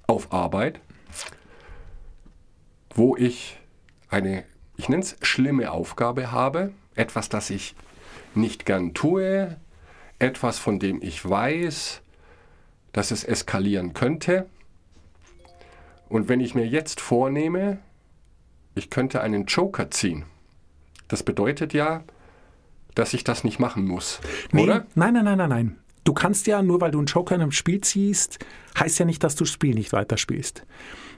auf 0.07 0.33
Arbeit, 0.33 0.79
wo 2.95 3.15
ich 3.15 3.59
eine, 4.09 4.43
ich 4.77 4.89
nenne 4.89 5.03
es 5.03 5.17
schlimme 5.21 5.71
Aufgabe 5.71 6.31
habe, 6.31 6.71
etwas, 6.95 7.29
das 7.29 7.49
ich 7.51 7.75
nicht 8.33 8.65
gern 8.65 8.93
tue, 8.93 9.57
etwas, 10.17 10.57
von 10.57 10.79
dem 10.79 11.01
ich 11.01 11.27
weiß, 11.27 12.01
dass 12.91 13.11
es 13.11 13.23
eskalieren 13.23 13.93
könnte. 13.93 14.47
Und 16.09 16.27
wenn 16.29 16.39
ich 16.39 16.55
mir 16.55 16.65
jetzt 16.65 17.01
vornehme, 17.01 17.79
ich 18.73 18.89
könnte 18.89 19.21
einen 19.21 19.45
Joker 19.45 19.91
ziehen, 19.91 20.25
das 21.07 21.21
bedeutet 21.21 21.73
ja, 21.73 22.03
dass 22.95 23.13
ich 23.13 23.23
das 23.23 23.43
nicht 23.43 23.59
machen 23.59 23.85
muss. 23.85 24.19
Nee, 24.51 24.63
oder? 24.63 24.85
Nein, 24.95 25.13
nein, 25.13 25.25
nein, 25.25 25.37
nein, 25.37 25.49
nein. 25.49 25.77
Du 26.05 26.13
kannst 26.13 26.47
ja, 26.47 26.61
nur 26.61 26.81
weil 26.81 26.91
du 26.91 26.99
einen 26.99 27.07
Joker 27.07 27.35
in 27.35 27.41
einem 27.41 27.51
Spiel 27.51 27.81
ziehst, 27.81 28.39
heißt 28.79 28.99
ja 28.99 29.05
nicht, 29.05 29.23
dass 29.23 29.35
du 29.35 29.43
das 29.43 29.51
Spiel 29.51 29.73
nicht 29.73 29.91
weiterspielst. 29.91 30.63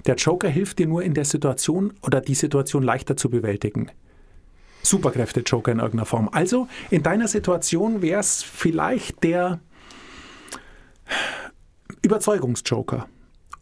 Der 0.05 0.15
Joker 0.15 0.47
hilft 0.47 0.79
dir 0.79 0.87
nur 0.87 1.03
in 1.03 1.13
der 1.13 1.25
Situation 1.25 1.93
oder 2.01 2.21
die 2.21 2.35
Situation 2.35 2.83
leichter 2.83 3.17
zu 3.17 3.29
bewältigen. 3.29 3.91
Superkräfte-Joker 4.83 5.73
in 5.73 5.79
irgendeiner 5.79 6.05
Form. 6.05 6.29
Also 6.31 6.69
in 6.89 7.03
deiner 7.03 7.27
Situation 7.27 8.01
wäre 8.01 8.21
es 8.21 8.43
vielleicht 8.43 9.23
der 9.23 9.59
Überzeugungsjoker. 12.01 13.07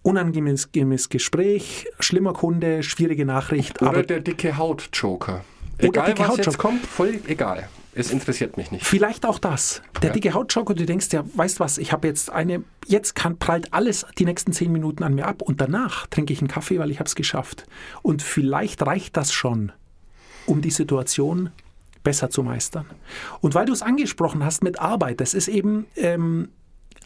Unangenehmes 0.03 1.09
Gespräch, 1.09 1.87
schlimmer 1.99 2.33
Kunde, 2.33 2.83
schwierige 2.83 3.25
Nachricht. 3.25 3.81
Oder 3.81 4.03
der 4.03 4.19
dicke 4.19 4.55
Haut-Joker. 4.55 5.43
Egal, 5.79 6.13
was 6.17 6.27
Haut 6.27 6.37
jetzt 6.37 6.57
kommt, 6.59 6.85
voll 6.85 7.19
egal. 7.27 7.67
Es 7.97 8.11
interessiert 8.11 8.57
mich 8.57 8.71
nicht. 8.71 8.85
Vielleicht 8.85 9.25
auch 9.25 9.39
das. 9.39 9.81
Der 10.01 10.09
ja. 10.09 10.13
dicke 10.13 10.33
Hautjoker, 10.33 10.73
du 10.73 10.85
denkst 10.85 11.07
ja, 11.13 11.23
weißt 11.33 11.61
was, 11.61 11.77
ich 11.77 11.93
habe 11.93 12.07
jetzt 12.07 12.29
eine, 12.29 12.63
jetzt 12.85 13.15
kann, 13.15 13.37
prallt 13.37 13.73
alles 13.73 14.05
die 14.17 14.25
nächsten 14.25 14.51
zehn 14.51 14.71
Minuten 14.71 15.01
an 15.03 15.15
mir 15.15 15.25
ab 15.25 15.41
und 15.41 15.61
danach 15.61 16.05
trinke 16.07 16.33
ich 16.33 16.39
einen 16.39 16.49
Kaffee, 16.49 16.77
weil 16.77 16.91
ich 16.91 16.99
habe 16.99 17.07
es 17.07 17.15
geschafft. 17.15 17.65
Und 18.01 18.21
vielleicht 18.21 18.85
reicht 18.85 19.15
das 19.15 19.31
schon, 19.31 19.71
um 20.45 20.61
die 20.61 20.71
Situation 20.71 21.51
besser 22.03 22.29
zu 22.29 22.43
meistern. 22.43 22.85
Und 23.39 23.55
weil 23.55 23.65
du 23.65 23.71
es 23.71 23.81
angesprochen 23.81 24.43
hast 24.43 24.61
mit 24.61 24.77
Arbeit, 24.77 25.21
das 25.21 25.33
ist 25.33 25.47
eben, 25.47 25.85
ähm, 25.95 26.49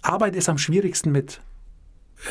Arbeit 0.01 0.35
ist 0.35 0.49
am 0.49 0.57
schwierigsten 0.57 1.11
mit 1.11 1.39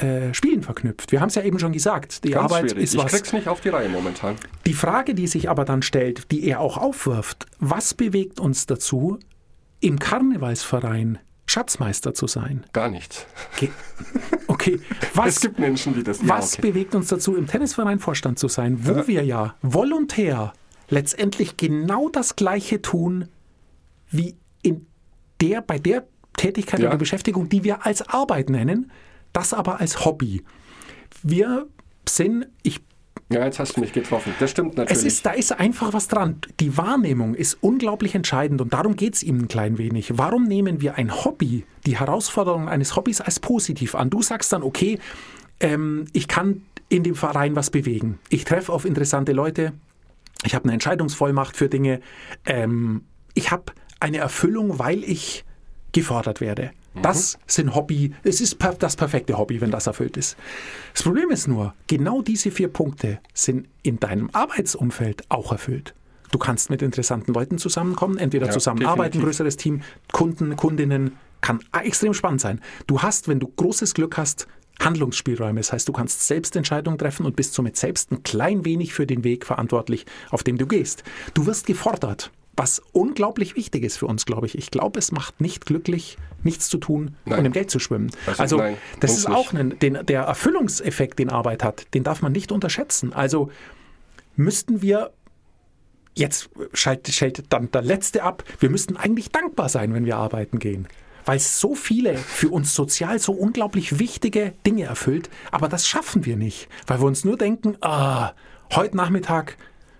äh, 0.02 0.34
Spielen 0.34 0.62
verknüpft. 0.62 1.12
Wir 1.12 1.20
haben 1.20 1.28
es 1.28 1.34
ja 1.34 1.42
eben 1.42 1.58
schon 1.58 1.72
gesagt. 1.72 2.24
Die 2.24 2.30
Ganz 2.30 2.44
Arbeit 2.44 2.70
schwierig. 2.70 2.84
ist 2.84 2.96
was. 2.96 3.06
Ich 3.06 3.10
krieg's 3.10 3.32
nicht 3.32 3.48
auf 3.48 3.60
die 3.60 3.70
Reihe 3.70 3.88
momentan. 3.88 4.36
Die 4.66 4.74
Frage, 4.74 5.14
die 5.14 5.26
sich 5.26 5.48
aber 5.48 5.64
dann 5.64 5.82
stellt, 5.82 6.30
die 6.30 6.44
er 6.44 6.60
auch 6.60 6.76
aufwirft, 6.76 7.46
was 7.58 7.94
bewegt 7.94 8.38
uns 8.38 8.66
dazu, 8.66 9.18
im 9.80 9.98
Karnevalsverein 9.98 11.18
Schatzmeister 11.46 12.12
zu 12.12 12.26
sein? 12.26 12.66
Gar 12.74 12.90
nichts. 12.90 13.26
Okay. 13.54 13.70
okay. 14.46 14.80
Was, 15.14 15.36
es 15.36 15.40
gibt 15.40 15.58
Menschen, 15.58 15.94
die 15.94 16.02
das 16.02 16.26
Was 16.28 16.54
okay. 16.54 16.68
bewegt 16.68 16.94
uns 16.94 17.08
dazu, 17.08 17.36
im 17.36 17.46
Tennisverein 17.46 17.98
Vorstand 17.98 18.38
zu 18.38 18.48
sein, 18.48 18.86
wo 18.86 18.92
ja. 18.92 19.06
wir 19.08 19.24
ja 19.24 19.54
volontär 19.62 20.52
letztendlich 20.90 21.56
genau 21.56 22.10
das 22.10 22.36
Gleiche 22.36 22.82
tun, 22.82 23.28
wie 24.10 24.36
in 24.60 24.86
der, 25.40 25.62
bei 25.62 25.78
der 25.78 26.06
Tätigkeit 26.36 26.80
ja. 26.80 26.88
oder 26.88 26.98
Beschäftigung, 26.98 27.48
die 27.48 27.64
wir 27.64 27.86
als 27.86 28.02
Arbeit 28.02 28.50
nennen, 28.50 28.90
das 29.38 29.52
aber 29.52 29.80
als 29.80 30.04
Hobby. 30.04 30.42
Wir 31.22 31.66
sind, 32.08 32.46
ich 32.62 32.80
ja, 33.30 33.44
jetzt 33.44 33.58
hast 33.58 33.76
du 33.76 33.80
mich 33.80 33.92
getroffen. 33.92 34.32
Das 34.40 34.50
stimmt 34.50 34.78
natürlich. 34.78 34.98
Es 34.98 35.04
ist, 35.04 35.26
da 35.26 35.32
ist 35.32 35.52
einfach 35.52 35.92
was 35.92 36.08
dran. 36.08 36.40
Die 36.60 36.78
Wahrnehmung 36.78 37.34
ist 37.34 37.58
unglaublich 37.60 38.14
entscheidend 38.14 38.62
und 38.62 38.72
darum 38.72 38.96
geht 38.96 39.14
es 39.14 39.22
ihm 39.22 39.40
ein 39.40 39.48
klein 39.48 39.76
wenig. 39.76 40.16
Warum 40.16 40.44
nehmen 40.44 40.80
wir 40.80 40.96
ein 40.96 41.24
Hobby, 41.24 41.66
die 41.84 41.98
Herausforderung 41.98 42.70
eines 42.70 42.96
Hobbys 42.96 43.20
als 43.20 43.38
positiv 43.38 43.94
an? 43.94 44.08
Du 44.08 44.22
sagst 44.22 44.52
dann, 44.52 44.62
okay, 44.62 44.98
ähm, 45.60 46.06
ich 46.14 46.26
kann 46.26 46.62
in 46.88 47.02
dem 47.02 47.14
Verein 47.14 47.54
was 47.54 47.68
bewegen. 47.68 48.18
Ich 48.30 48.44
treffe 48.44 48.72
auf 48.72 48.86
interessante 48.86 49.32
Leute. 49.32 49.74
Ich 50.44 50.54
habe 50.54 50.64
eine 50.64 50.72
Entscheidungsvollmacht 50.72 51.54
für 51.54 51.68
Dinge. 51.68 52.00
Ähm, 52.46 53.02
ich 53.34 53.50
habe 53.50 53.72
eine 54.00 54.18
Erfüllung, 54.18 54.78
weil 54.78 55.04
ich 55.04 55.44
gefordert 55.92 56.40
werde. 56.40 56.70
Das 56.94 57.36
mhm. 57.36 57.42
sind 57.46 57.74
Hobby, 57.74 58.14
es 58.24 58.40
ist 58.40 58.56
das 58.78 58.96
perfekte 58.96 59.38
Hobby, 59.38 59.60
wenn 59.60 59.70
das 59.70 59.86
erfüllt 59.86 60.16
ist. 60.16 60.36
Das 60.92 61.02
Problem 61.02 61.30
ist 61.30 61.46
nur, 61.46 61.74
genau 61.86 62.22
diese 62.22 62.50
vier 62.50 62.68
Punkte 62.68 63.20
sind 63.34 63.68
in 63.82 64.00
deinem 64.00 64.30
Arbeitsumfeld 64.32 65.24
auch 65.28 65.52
erfüllt. 65.52 65.94
Du 66.30 66.38
kannst 66.38 66.70
mit 66.70 66.82
interessanten 66.82 67.32
Leuten 67.32 67.58
zusammenkommen, 67.58 68.18
entweder 68.18 68.46
ja, 68.46 68.52
zusammenarbeiten, 68.52 69.20
größeres 69.20 69.56
Team, 69.56 69.82
Kunden, 70.12 70.56
Kundinnen, 70.56 71.16
kann 71.40 71.60
extrem 71.82 72.14
spannend 72.14 72.40
sein. 72.40 72.60
Du 72.86 73.00
hast, 73.00 73.28
wenn 73.28 73.40
du 73.40 73.46
großes 73.46 73.94
Glück 73.94 74.16
hast, 74.16 74.46
Handlungsspielräume. 74.80 75.60
Das 75.60 75.72
heißt, 75.72 75.88
du 75.88 75.92
kannst 75.92 76.26
selbst 76.26 76.54
Entscheidungen 76.56 76.98
treffen 76.98 77.26
und 77.26 77.36
bist 77.36 77.54
somit 77.54 77.76
selbst 77.76 78.12
ein 78.12 78.22
klein 78.22 78.64
wenig 78.64 78.92
für 78.92 79.06
den 79.06 79.24
Weg 79.24 79.46
verantwortlich, 79.46 80.06
auf 80.30 80.42
dem 80.42 80.58
du 80.58 80.66
gehst. 80.66 81.02
Du 81.34 81.46
wirst 81.46 81.66
gefordert 81.66 82.30
was 82.58 82.82
unglaublich 82.92 83.54
wichtig 83.54 83.84
ist 83.84 83.96
für 83.96 84.06
uns, 84.06 84.26
glaube 84.26 84.46
ich. 84.46 84.58
Ich 84.58 84.72
glaube, 84.72 84.98
es 84.98 85.12
macht 85.12 85.40
nicht 85.40 85.64
glücklich, 85.64 86.18
nichts 86.42 86.68
zu 86.68 86.78
tun 86.78 87.14
nein. 87.24 87.38
und 87.38 87.44
im 87.46 87.52
Geld 87.52 87.70
zu 87.70 87.78
schwimmen. 87.78 88.10
Also, 88.26 88.42
also 88.42 88.56
nein, 88.56 88.76
das 88.98 89.16
ist 89.16 89.28
auch 89.28 89.52
ein, 89.52 89.78
den, 89.78 90.04
der 90.04 90.22
Erfüllungseffekt, 90.22 91.20
den 91.20 91.30
Arbeit 91.30 91.62
hat, 91.62 91.94
den 91.94 92.02
darf 92.02 92.20
man 92.20 92.32
nicht 92.32 92.50
unterschätzen. 92.50 93.12
Also 93.12 93.50
müssten 94.34 94.82
wir 94.82 95.12
jetzt 96.16 96.50
schaltet, 96.72 97.14
schaltet 97.14 97.46
dann 97.50 97.70
der 97.70 97.82
Letzte 97.82 98.24
ab. 98.24 98.42
Wir 98.58 98.70
müssten 98.70 98.96
eigentlich 98.96 99.30
dankbar 99.30 99.68
sein, 99.68 99.94
wenn 99.94 100.04
wir 100.04 100.16
arbeiten 100.16 100.58
gehen. 100.58 100.88
Weil 101.24 101.36
es 101.36 101.60
so 101.60 101.76
viele 101.76 102.16
für 102.16 102.48
uns 102.48 102.74
sozial 102.74 103.20
so 103.20 103.32
unglaublich 103.32 104.00
wichtige 104.00 104.54
Dinge 104.66 104.84
erfüllt. 104.84 105.30
Aber 105.52 105.68
das 105.68 105.86
schaffen 105.86 106.24
wir 106.24 106.36
nicht. 106.36 106.68
Weil 106.88 107.00
wir 107.00 107.06
uns 107.06 107.24
nur 107.24 107.36
denken, 107.36 107.76
ah, 107.82 108.32
heute 108.74 108.96
Nachmittag 108.96 109.56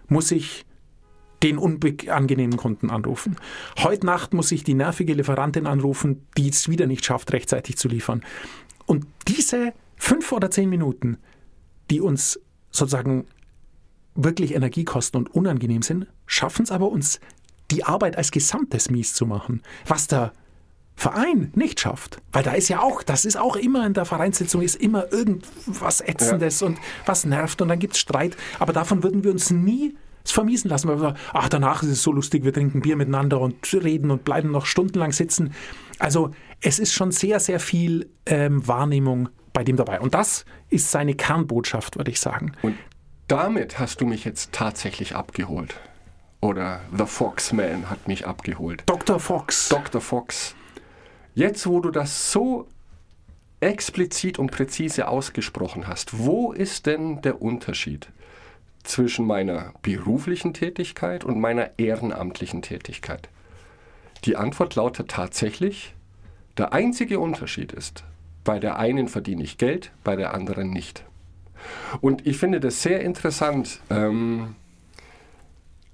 muss 0.09 0.33
ich 0.33 0.65
den 1.43 1.59
unangenehmen 1.59 2.57
Kunden 2.57 2.91
anrufen. 2.91 3.37
Heute 3.79 4.07
Nacht 4.07 4.35
muss 4.35 4.51
ich 4.53 4.65
die 4.65 4.75
nervige 4.75 5.15
Lieferantin 5.15 5.67
anrufen, 5.67 6.27
die 6.37 6.49
es 6.49 6.69
wieder 6.69 6.87
nicht 6.87 7.05
schafft, 7.05 7.33
rechtzeitig 7.33 7.77
zu 7.77 7.89
liefern. 7.89 8.25
Und 8.87 9.07
diese 9.29 9.73
fünf 9.97 10.33
oder 10.33 10.51
zehn 10.51 10.69
Minuten, 10.69 11.19
die 11.91 12.01
uns 12.01 12.41
sozusagen 12.71 13.27
wirklich 14.15 14.55
Energie 14.55 14.85
kosten 14.85 15.17
und 15.19 15.35
unangenehm 15.35 15.83
sind, 15.83 16.07
schaffen 16.27 16.65
es 16.65 16.73
aber 16.73 16.91
uns, 16.91 17.21
die 17.71 17.85
Arbeit 17.85 18.17
als 18.17 18.31
Gesamtes 18.31 18.91
mies 18.91 19.15
zu 19.15 19.27
machen. 19.27 19.63
Was 19.87 20.09
der 20.09 20.33
Verein 20.99 21.53
nicht 21.55 21.79
schafft. 21.79 22.21
Weil 22.33 22.43
da 22.43 22.53
ist 22.53 22.69
ja 22.69 22.81
auch, 22.81 23.05
das 23.05 23.25
ist 23.25 23.37
auch 23.37 23.55
immer 23.55 23.87
in 23.87 23.95
der 23.95 24.05
Vereinssitzung, 24.05 24.63
ist 24.63 24.75
immer 24.75 25.13
irgendwas 25.13 26.01
Ätzendes 26.01 26.59
ja. 26.59 26.67
und 26.67 26.79
was 27.07 27.25
nervt 27.25 27.63
und 27.63 27.69
dann 27.69 27.79
gibt 27.79 27.95
es 27.95 28.01
Streit. 28.01 28.37
Aber 28.59 28.73
davon 28.73 29.05
würden 29.05 29.23
wir 29.23 29.31
uns 29.31 29.51
nie 29.51 29.97
vermiesen 30.33 30.71
lassen, 30.71 30.89
weil 30.89 30.97
wir 30.97 31.01
sagen, 31.01 31.19
ach, 31.33 31.49
danach 31.49 31.83
ist 31.83 31.91
es 31.91 32.03
so 32.03 32.13
lustig, 32.13 32.45
wir 32.45 32.53
trinken 32.53 32.81
Bier 32.81 32.97
miteinander 32.97 33.41
und 33.41 33.57
reden 33.73 34.11
und 34.11 34.25
bleiben 34.25 34.51
noch 34.51 34.67
stundenlang 34.67 35.13
sitzen. 35.13 35.55
Also 35.99 36.31
es 36.61 36.79
ist 36.79 36.93
schon 36.93 37.13
sehr, 37.13 37.41
sehr 37.41 37.61
viel 37.61 38.11
ähm, 38.27 38.67
Wahrnehmung 38.67 39.29
bei 39.53 39.65
dem 39.65 39.77
dabei. 39.77 40.01
Und 40.01 40.15
das 40.15 40.45
ist 40.71 40.91
seine 40.91 41.15
Kernbotschaft, 41.15 41.97
würde 41.97 42.11
ich 42.11 42.21
sagen. 42.21 42.53
Und 42.63 42.77
damit 43.27 43.79
hast 43.79 44.01
du 44.01 44.07
mich 44.07 44.25
jetzt 44.25 44.53
tatsächlich 44.53 45.15
abgeholt. 45.15 45.75
Oder 46.41 46.81
The 46.97 47.07
Foxman 47.07 47.91
hat 47.91 48.07
mich 48.07 48.27
abgeholt. 48.27 48.85
Dr. 48.87 49.19
Fox. 49.19 49.69
Dr. 49.69 50.01
Fox. 50.01 50.55
Jetzt, 51.35 51.67
wo 51.67 51.81
du 51.81 51.91
das 51.91 52.33
so 52.33 52.69
explizit 53.61 54.39
und 54.39 54.51
präzise 54.51 55.09
ausgesprochen 55.09 55.89
hast, 55.89 56.19
wo 56.19 56.53
ist 56.53 56.87
denn 56.87 57.23
der 57.23 57.43
Unterschied 57.43 58.09
zwischen 58.83 59.27
meiner 59.27 59.73
beruflichen 59.83 60.55
Tätigkeit 60.55 61.25
und 61.25 61.41
meiner 61.41 61.79
ehrenamtlichen 61.79 62.63
Tätigkeit? 62.63 63.29
Die 64.25 64.37
Antwort 64.37 64.75
lautet 64.75 65.09
tatsächlich, 65.09 65.95
der 66.57 66.73
einzige 66.73 67.21
Unterschied 67.21 67.73
ist, 67.73 68.05
bei 68.45 68.59
der 68.59 68.79
einen 68.79 69.09
verdiene 69.09 69.45
ich 69.45 69.59
Geld, 69.59 69.93
bei 70.03 70.17
der 70.17 70.35
anderen 70.35 70.71
nicht. 70.71 71.05
Und 72.01 72.27
ich 72.27 72.39
finde 72.39 72.61
das 72.61 72.83
sehr 72.83 73.01
interessant. 73.01 73.81
Ähm, 73.91 74.55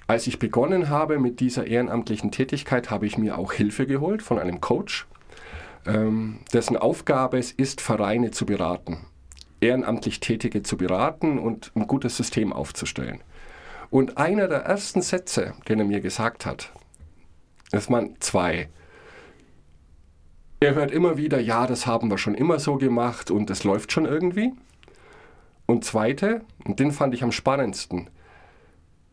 als 0.07 0.27
ich 0.27 0.39
begonnen 0.39 0.89
habe 0.91 1.19
mit 1.19 1.41
dieser 1.41 1.67
ehrenamtlichen 1.67 2.31
Tätigkeit, 2.31 2.91
habe 2.91 3.07
ich 3.07 3.17
mir 3.17 3.39
auch 3.39 3.53
Hilfe 3.53 3.87
geholt 3.87 4.23
von 4.23 4.39
einem 4.39 4.61
Coach, 4.61 5.07
ähm, 5.87 6.41
dessen 6.53 6.77
Aufgabe 6.77 7.39
es 7.39 7.53
ist, 7.53 7.81
Vereine 7.81 8.31
zu 8.31 8.47
beraten, 8.47 8.99
ehrenamtlich 9.65 10.21
Tätige 10.21 10.63
zu 10.63 10.77
beraten 10.77 11.39
und 11.39 11.73
ein 11.75 11.87
gutes 11.87 12.17
System 12.17 12.53
aufzustellen. 12.53 13.21
Und 13.91 14.19
einer 14.19 14.49
der 14.49 14.61
ersten 14.61 15.03
Sätze, 15.03 15.55
den 15.69 15.79
er 15.79 15.85
mir 15.85 16.01
gesagt 16.01 16.47
hat, 16.47 16.73
das 17.71 17.91
waren 17.91 18.17
zwei. 18.21 18.69
Er 20.61 20.75
hört 20.75 20.91
immer 20.91 21.17
wieder, 21.17 21.41
ja, 21.41 21.67
das 21.67 21.87
haben 21.87 22.11
wir 22.11 22.19
schon 22.19 22.35
immer 22.35 22.59
so 22.59 22.77
gemacht 22.77 23.31
und 23.31 23.51
es 23.51 23.65
läuft 23.65 23.93
schon 23.93 24.05
irgendwie. 24.05 24.53
Und 25.67 25.85
zweite, 25.85 26.43
und 26.65 26.79
den 26.79 26.93
fand 26.93 27.15
ich 27.15 27.23
am 27.23 27.33
spannendsten, 27.33 28.11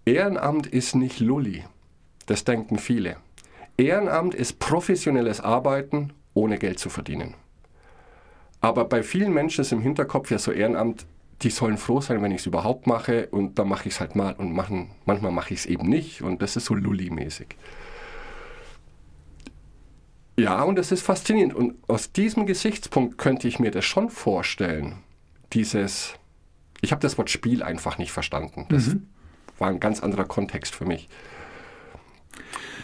Ehrenamt 0.06 0.68
ist 0.68 0.96
nicht 0.96 1.20
Lulli. 1.20 1.64
Das 2.26 2.44
denken 2.44 2.78
viele. 2.80 3.18
Ehrenamt 3.78 4.34
ist 4.34 4.60
professionelles 4.60 5.40
Arbeiten, 5.40 6.12
ohne 6.34 6.58
Geld 6.58 6.80
zu 6.80 6.90
verdienen. 6.90 7.36
Aber 8.62 8.86
bei 8.86 9.04
vielen 9.04 9.34
Menschen 9.34 9.62
ist 9.62 9.72
im 9.72 9.82
Hinterkopf 9.82 10.30
ja 10.32 10.38
so 10.38 10.52
Ehrenamt, 10.52 11.06
die 11.42 11.50
sollen 11.50 11.78
froh 11.78 12.02
sein, 12.02 12.22
wenn 12.22 12.32
ich 12.32 12.42
es 12.42 12.46
überhaupt 12.46 12.86
mache 12.86 13.28
und 13.28 13.58
dann 13.58 13.68
mache 13.68 13.88
ich 13.88 13.96
es 13.96 14.00
halt 14.00 14.16
mal 14.16 14.34
und 14.34 14.54
machen, 14.54 14.92
manchmal 15.06 15.32
mache 15.32 15.54
ich 15.54 15.62
es 15.62 15.66
eben 15.66 15.90
nicht 15.90 16.22
und 16.22 16.42
das 16.44 16.56
ist 16.56 16.66
so 16.66 16.76
Lulli-mäßig. 16.76 17.56
Ja, 20.38 20.62
und 20.62 20.76
das 20.76 20.92
ist 20.92 21.02
faszinierend 21.02 21.56
und 21.56 21.76
aus 21.88 22.12
diesem 22.12 22.46
Gesichtspunkt 22.46 23.18
könnte 23.18 23.48
ich 23.48 23.60
mir 23.60 23.72
das 23.72 23.86
schon 23.86 24.10
vorstellen, 24.10 24.98
dieses 25.54 26.14
ich 26.82 26.92
habe 26.92 27.02
das 27.02 27.18
Wort 27.18 27.30
Spiel 27.30 27.64
einfach 27.64 27.98
nicht 27.98 28.12
verstanden. 28.12 28.66
Das 28.70 28.88
mhm. 28.88 29.08
war 29.60 29.70
ein 29.70 29.80
ganz 29.80 30.02
anderer 30.02 30.26
Kontext 30.26 30.76
für 30.76 30.86
mich. 30.86 31.10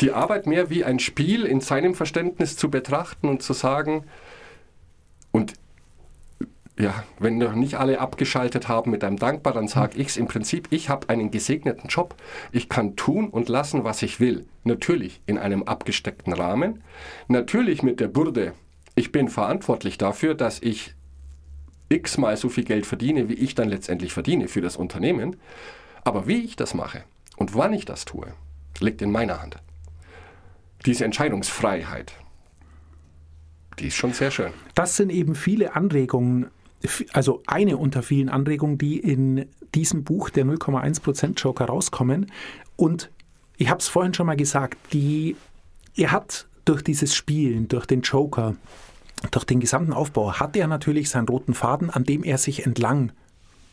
Die 0.02 0.12
Arbeit 0.12 0.46
mehr 0.46 0.70
wie 0.70 0.84
ein 0.84 1.00
Spiel 1.00 1.46
in 1.46 1.62
seinem 1.62 1.96
Verständnis 1.96 2.56
zu 2.56 2.70
betrachten 2.70 3.28
und 3.28 3.42
zu 3.42 3.54
sagen, 3.54 4.06
und 5.32 5.54
ja, 6.80 7.04
wenn 7.18 7.40
noch 7.40 7.56
nicht 7.56 7.76
alle 7.76 8.00
abgeschaltet 8.00 8.68
haben 8.68 8.92
mit 8.92 9.04
einem 9.04 9.18
Dankbar, 9.18 9.54
dann 9.54 9.68
sage 9.68 9.98
ich 9.98 10.10
es 10.10 10.18
im 10.18 10.28
Prinzip, 10.28 10.68
ich 10.70 10.90
habe 10.90 11.10
einen 11.10 11.32
gesegneten 11.32 11.90
Job. 11.90 12.16
Ich 12.52 12.70
kann 12.70 12.96
tun 12.96 13.30
und 13.30 13.50
lassen, 13.50 13.84
was 13.84 14.04
ich 14.04 14.20
will. 14.20 14.46
Natürlich 14.64 15.22
in 15.26 15.40
einem 15.40 15.64
abgesteckten 15.64 16.34
Rahmen. 16.34 16.84
Natürlich 17.28 17.82
mit 17.82 18.00
der 18.00 18.08
Bürde, 18.08 18.54
ich 18.96 19.12
bin 19.12 19.28
verantwortlich 19.28 19.98
dafür, 19.98 20.36
dass 20.36 20.62
ich 20.62 20.94
x-mal 21.90 22.38
so 22.38 22.50
viel 22.50 22.64
Geld 22.64 22.86
verdiene, 22.86 23.28
wie 23.30 23.36
ich 23.36 23.56
dann 23.56 23.70
letztendlich 23.70 24.14
verdiene 24.14 24.48
für 24.48 24.62
das 24.62 24.76
Unternehmen. 24.78 25.38
Aber 26.04 26.28
wie 26.28 26.44
ich 26.44 26.56
das 26.56 26.74
mache 26.74 27.04
und 27.38 27.56
wann 27.56 27.74
ich 27.74 27.86
das 27.86 28.06
tue, 28.06 28.28
liegt 28.80 29.02
in 29.02 29.12
meiner 29.12 29.42
Hand. 29.42 29.58
Diese 30.86 31.06
Entscheidungsfreiheit, 31.06 32.14
die 33.80 33.88
ist 33.88 33.96
schon 33.96 34.14
sehr 34.14 34.32
schön. 34.32 34.54
Das 34.76 34.96
sind 34.96 35.10
eben 35.10 35.36
viele 35.36 35.76
Anregungen, 35.76 36.48
also 37.14 37.44
eine 37.48 37.78
unter 37.78 38.04
vielen 38.04 38.30
Anregungen, 38.30 38.78
die 38.78 39.00
in 39.00 39.46
diesem 39.76 40.04
Buch 40.04 40.30
der 40.30 40.46
0,1% 40.46 41.40
Joker 41.40 41.66
rauskommen. 41.66 42.32
Und 42.76 43.12
ich 43.58 43.70
habe 43.70 43.80
es 43.80 43.88
vorhin 43.88 44.14
schon 44.14 44.28
mal 44.28 44.38
gesagt, 44.38 44.78
die, 44.94 45.36
er 45.96 46.12
hat 46.12 46.48
durch 46.66 46.82
dieses 46.84 47.16
Spielen, 47.16 47.68
durch 47.68 47.86
den 47.86 48.02
Joker, 48.02 48.56
durch 49.32 49.46
den 49.46 49.60
gesamten 49.60 49.94
Aufbau 49.94 50.34
hat 50.34 50.56
er 50.56 50.68
natürlich 50.68 51.10
seinen 51.10 51.28
roten 51.28 51.54
Faden, 51.54 51.90
an 51.90 52.04
dem 52.04 52.24
er 52.24 52.38
sich 52.38 52.66
entlang 52.66 53.12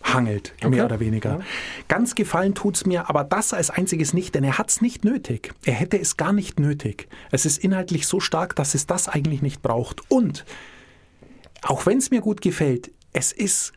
hangelt, 0.03 0.53
okay. 0.59 0.69
mehr 0.69 0.85
oder 0.85 1.01
weniger. 1.01 1.39
Ja. 1.39 1.41
Ganz 1.89 2.15
gefallen 2.15 2.55
tut 2.55 2.77
es 2.77 2.87
mir 2.87 3.09
aber 3.09 3.25
das 3.25 3.55
als 3.55 3.71
einziges 3.71 4.13
nicht, 4.13 4.35
denn 4.35 4.45
er 4.45 4.59
hat 4.59 4.71
es 4.71 4.81
nicht 4.81 5.05
nötig. 5.05 5.55
Er 5.65 5.75
hätte 5.75 5.99
es 5.99 6.17
gar 6.17 6.33
nicht 6.33 6.61
nötig. 6.61 7.09
Es 7.31 7.47
ist 7.47 7.59
inhaltlich 7.59 8.07
so 8.07 8.21
stark, 8.21 8.55
dass 8.57 8.75
es 8.75 8.87
das 8.87 9.09
eigentlich 9.09 9.43
nicht 9.43 9.63
braucht. 9.63 10.03
Und 10.11 10.45
auch 11.63 11.87
wenn 11.87 11.99
es 11.99 12.11
mir 12.11 12.21
gut 12.21 12.43
gefällt, 12.43 12.91
es 13.15 13.33
ist, 13.33 13.73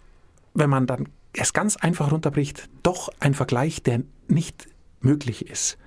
wenn 0.54 0.70
man 0.70 0.88
dann 0.88 1.08
es 1.32 1.54
ganz 1.54 1.78
einfach 1.78 2.12
runterbricht, 2.12 2.68
doch 2.84 3.10
ein 3.20 3.34
Vergleich, 3.34 3.82
der 3.82 4.02
nicht 4.28 4.68
möglich 5.00 5.50
ist. 5.50 5.78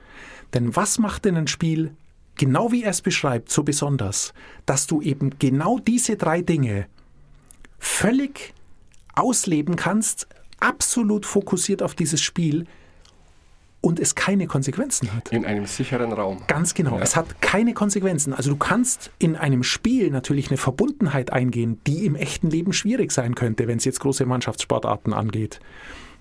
Denn 0.54 0.74
was 0.74 0.98
macht 0.98 1.26
denn 1.26 1.36
ein 1.36 1.46
Spiel 1.48 1.94
genau 2.36 2.72
wie 2.72 2.84
er 2.84 2.90
es 2.90 3.02
beschreibt, 3.02 3.50
so 3.50 3.64
besonders, 3.64 4.32
dass 4.64 4.86
du 4.86 5.02
eben 5.02 5.38
genau 5.38 5.78
diese 5.78 6.16
drei 6.16 6.40
Dinge 6.40 6.86
völlig 7.78 8.54
ausleben 9.14 9.76
kannst, 9.76 10.26
absolut 10.58 11.26
fokussiert 11.26 11.82
auf 11.82 11.94
dieses 11.94 12.22
Spiel 12.22 12.66
und 13.80 13.98
es 13.98 14.14
keine 14.14 14.46
Konsequenzen 14.46 15.12
hat. 15.14 15.32
In 15.32 15.44
einem 15.44 15.66
sicheren 15.66 16.12
Raum. 16.12 16.42
Ganz 16.46 16.74
genau. 16.74 16.96
Ja. 16.96 17.02
Es 17.02 17.16
hat 17.16 17.40
keine 17.40 17.72
Konsequenzen. 17.72 18.34
Also 18.34 18.50
du 18.50 18.56
kannst 18.56 19.10
in 19.18 19.36
einem 19.36 19.62
Spiel 19.62 20.10
natürlich 20.10 20.48
eine 20.48 20.58
Verbundenheit 20.58 21.32
eingehen, 21.32 21.80
die 21.86 22.04
im 22.04 22.14
echten 22.14 22.50
Leben 22.50 22.72
schwierig 22.72 23.12
sein 23.12 23.34
könnte, 23.34 23.68
wenn 23.68 23.78
es 23.78 23.84
jetzt 23.84 24.00
große 24.00 24.26
Mannschaftssportarten 24.26 25.12
angeht. 25.14 25.60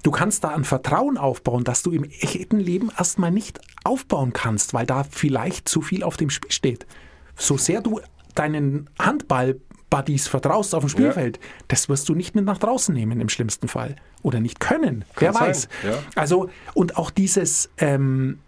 Du 0.04 0.12
kannst 0.12 0.45
da 0.45 0.50
ein 0.50 0.63
Vertrauen 0.63 1.17
aufbauen, 1.17 1.65
das 1.65 1.84
du 1.84 1.91
im 1.91 2.06
echten 2.06 2.60
Leben 2.60 2.89
erstmal 2.98 3.32
nicht 3.32 3.60
aufbauen 3.84 4.32
kannst, 4.32 4.74
weil 4.74 4.86
da 4.86 5.04
vielleicht 5.04 5.67
zu 5.67 5.82
viel 5.82 6.04
auf 6.04 6.15
dem 6.15 6.30
Spiel 6.30 6.52
steht. 6.52 6.88
So 7.36 7.58
sehr 7.58 7.82
du 7.82 8.00
deinen 8.36 8.89
Handball-Buddies 9.89 10.28
vertraust 10.28 10.75
auf 10.75 10.84
dem 10.84 10.89
Spielfeld, 10.89 11.38
ja. 11.38 11.43
das 11.67 11.89
wirst 11.89 12.08
du 12.10 12.15
nicht 12.15 12.36
mit 12.36 12.45
nach 12.45 12.58
draußen 12.58 12.93
nehmen 12.93 13.19
im 13.19 13.30
schlimmsten 13.30 13.67
Fall. 13.67 13.95
Oder 14.21 14.39
nicht 14.39 14.60
können. 14.60 15.06
Kann 15.15 15.19
Wer 15.19 15.34
sein. 15.34 15.47
weiß. 15.49 15.69
Ja. 15.84 15.99
Also, 16.15 16.49
und 16.73 16.97
auch 16.97 17.10
dieses, 17.12 17.69
ähm, 17.78 18.39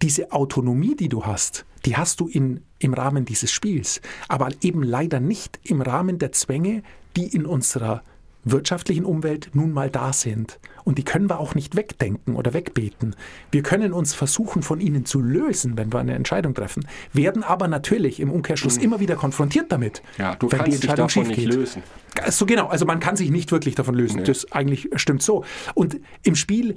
diese 0.00 0.32
Autonomie, 0.32 0.96
die 0.96 1.08
du 1.08 1.24
hast, 1.24 1.64
die 1.84 1.96
hast 1.96 2.20
du 2.20 2.28
in, 2.28 2.62
im 2.78 2.94
Rahmen 2.94 3.24
dieses 3.24 3.50
Spiels, 3.50 4.00
aber 4.28 4.48
eben 4.60 4.82
leider 4.82 5.20
nicht 5.20 5.58
im 5.64 5.80
Rahmen 5.80 6.18
der 6.18 6.32
Zwänge, 6.32 6.82
die 7.16 7.26
in 7.26 7.46
unserer 7.46 8.02
wirtschaftlichen 8.44 9.04
Umwelt 9.04 9.50
nun 9.52 9.72
mal 9.72 9.90
da 9.90 10.12
sind. 10.12 10.58
Und 10.84 10.98
die 10.98 11.04
können 11.04 11.30
wir 11.30 11.38
auch 11.38 11.54
nicht 11.54 11.76
wegdenken 11.76 12.34
oder 12.34 12.52
wegbeten. 12.52 13.14
Wir 13.50 13.62
können 13.62 13.92
uns 13.92 14.14
versuchen, 14.14 14.62
von 14.62 14.80
ihnen 14.80 15.04
zu 15.04 15.20
lösen, 15.20 15.76
wenn 15.76 15.92
wir 15.92 16.00
eine 16.00 16.14
Entscheidung 16.14 16.54
treffen, 16.54 16.86
werden 17.12 17.44
aber 17.44 17.68
natürlich 17.68 18.20
im 18.20 18.30
Umkehrschluss 18.30 18.78
mhm. 18.78 18.84
immer 18.84 19.00
wieder 19.00 19.16
konfrontiert 19.16 19.70
damit, 19.70 20.02
ja, 20.18 20.34
du 20.34 20.50
wenn 20.50 20.58
kannst 20.58 20.72
die 20.72 20.74
Entscheidung 20.76 21.06
dich 21.06 21.14
davon 21.14 21.26
schief 21.26 21.36
geht. 21.36 21.46
Nicht 21.46 21.56
lösen. 21.56 21.82
So 22.30 22.46
genau, 22.46 22.66
also 22.66 22.84
man 22.84 23.00
kann 23.00 23.16
sich 23.16 23.30
nicht 23.30 23.52
wirklich 23.52 23.74
davon 23.74 23.94
lösen. 23.94 24.18
Nee. 24.18 24.24
Das 24.24 24.50
eigentlich 24.52 24.88
stimmt 24.96 25.22
so. 25.22 25.44
Und 25.74 26.00
im 26.22 26.34
Spiel, 26.34 26.76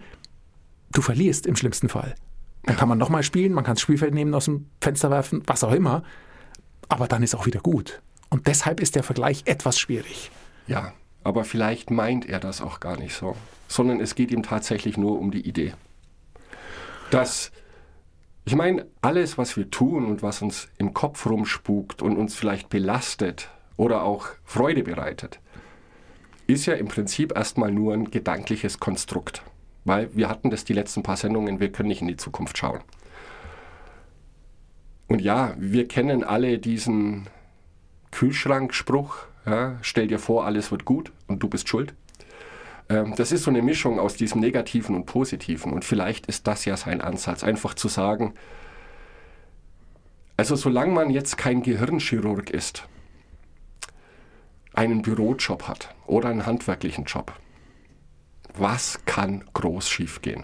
du 0.92 1.02
verlierst 1.02 1.46
im 1.46 1.56
schlimmsten 1.56 1.90
Fall. 1.90 2.16
Dann 2.64 2.78
kann 2.78 2.90
man 2.90 2.98
nochmal 2.98 3.22
spielen, 3.22 3.54
man 3.54 3.64
kann 3.64 3.76
das 3.76 3.82
Spielfeld 3.82 4.14
nehmen, 4.14 4.34
aus 4.34 4.46
dem 4.46 4.68
Fenster 4.82 5.12
werfen, 5.12 5.44
was 5.46 5.64
auch 5.64 5.72
immer. 5.72 6.04
Aber 6.90 7.08
dann 7.08 7.22
ist 7.22 7.36
auch 7.36 7.46
wieder 7.46 7.60
gut. 7.60 8.02
Und 8.30 8.48
deshalb 8.48 8.80
ist 8.80 8.96
der 8.96 9.04
Vergleich 9.04 9.44
etwas 9.46 9.78
schwierig. 9.78 10.32
Ja, 10.68 10.94
aber 11.26 11.44
vielleicht 11.44 11.90
meint 11.90 12.30
er 12.30 12.40
das 12.40 12.62
auch 12.62 12.80
gar 12.80 12.98
nicht 12.98 13.16
so, 13.16 13.36
sondern 13.68 14.00
es 14.00 14.14
geht 14.14 14.30
ihm 14.32 14.44
tatsächlich 14.44 14.96
nur 14.96 15.20
um 15.20 15.32
die 15.32 15.42
Idee. 15.42 15.74
Dass, 17.10 17.52
ich 18.46 18.56
meine, 18.56 18.86
alles, 19.02 19.36
was 19.36 19.58
wir 19.58 19.72
tun 19.72 20.06
und 20.06 20.22
was 20.22 20.44
uns 20.44 20.70
im 20.78 20.94
Kopf 20.94 21.26
rumspukt 21.26 22.04
und 22.04 22.16
uns 22.16 22.36
vielleicht 22.36 22.70
belastet 22.70 23.50
oder 23.76 24.04
auch 24.04 24.28
Freude 24.44 24.84
bereitet, 24.84 25.40
ist 26.46 26.68
ja 26.68 26.76
im 26.76 26.90
Prinzip 26.90 27.36
erstmal 27.36 27.72
nur 27.72 27.96
ein 27.96 28.12
gedankliches 28.12 28.80
Konstrukt. 28.80 29.42
Weil 29.84 30.16
wir 30.16 30.30
hatten 30.30 30.52
das 30.52 30.64
die 30.64 30.74
letzten 30.74 31.02
paar 31.02 31.18
Sendungen, 31.18 31.60
wir 31.60 31.72
können 31.72 31.90
nicht 31.90 32.02
in 32.02 32.08
die 32.08 32.18
Zukunft 32.18 32.56
schauen. 32.56 32.82
Und 35.08 35.22
ja, 35.22 35.56
wir 35.58 35.88
kennen 35.88 36.24
alle 36.24 36.60
diesen 36.60 37.26
Kühlschrankspruch, 38.12 39.26
ja, 39.46 39.78
stell 39.82 40.08
dir 40.08 40.20
vor, 40.20 40.46
alles 40.46 40.72
wird 40.72 40.86
gut 40.86 41.12
und 41.28 41.42
du 41.44 41.48
bist 41.48 41.70
schuld. 41.70 41.94
Ähm, 42.90 43.14
das 43.16 43.32
ist 43.32 43.44
so 43.44 43.52
eine 43.52 43.62
Mischung 43.62 44.00
aus 44.00 44.16
diesem 44.16 44.42
Negativen 44.42 44.96
und 44.96 45.06
Positiven. 45.06 45.72
Und 45.74 45.86
vielleicht 45.86 46.26
ist 46.28 46.48
das 46.48 46.66
ja 46.66 46.78
sein 46.78 47.02
Ansatz, 47.02 47.44
einfach 47.44 47.74
zu 47.74 47.88
sagen, 47.88 48.34
also 50.38 50.56
solange 50.56 50.94
man 50.94 51.10
jetzt 51.10 51.38
kein 51.38 51.64
Gehirnchirurg 51.64 52.50
ist, 52.50 52.88
einen 54.74 55.02
Bürojob 55.02 55.68
hat 55.68 55.96
oder 56.06 56.30
einen 56.30 56.46
handwerklichen 56.46 57.06
Job, 57.06 57.34
was 58.54 59.00
kann 59.06 59.46
groß 59.54 59.90
schiefgehen? 59.90 60.44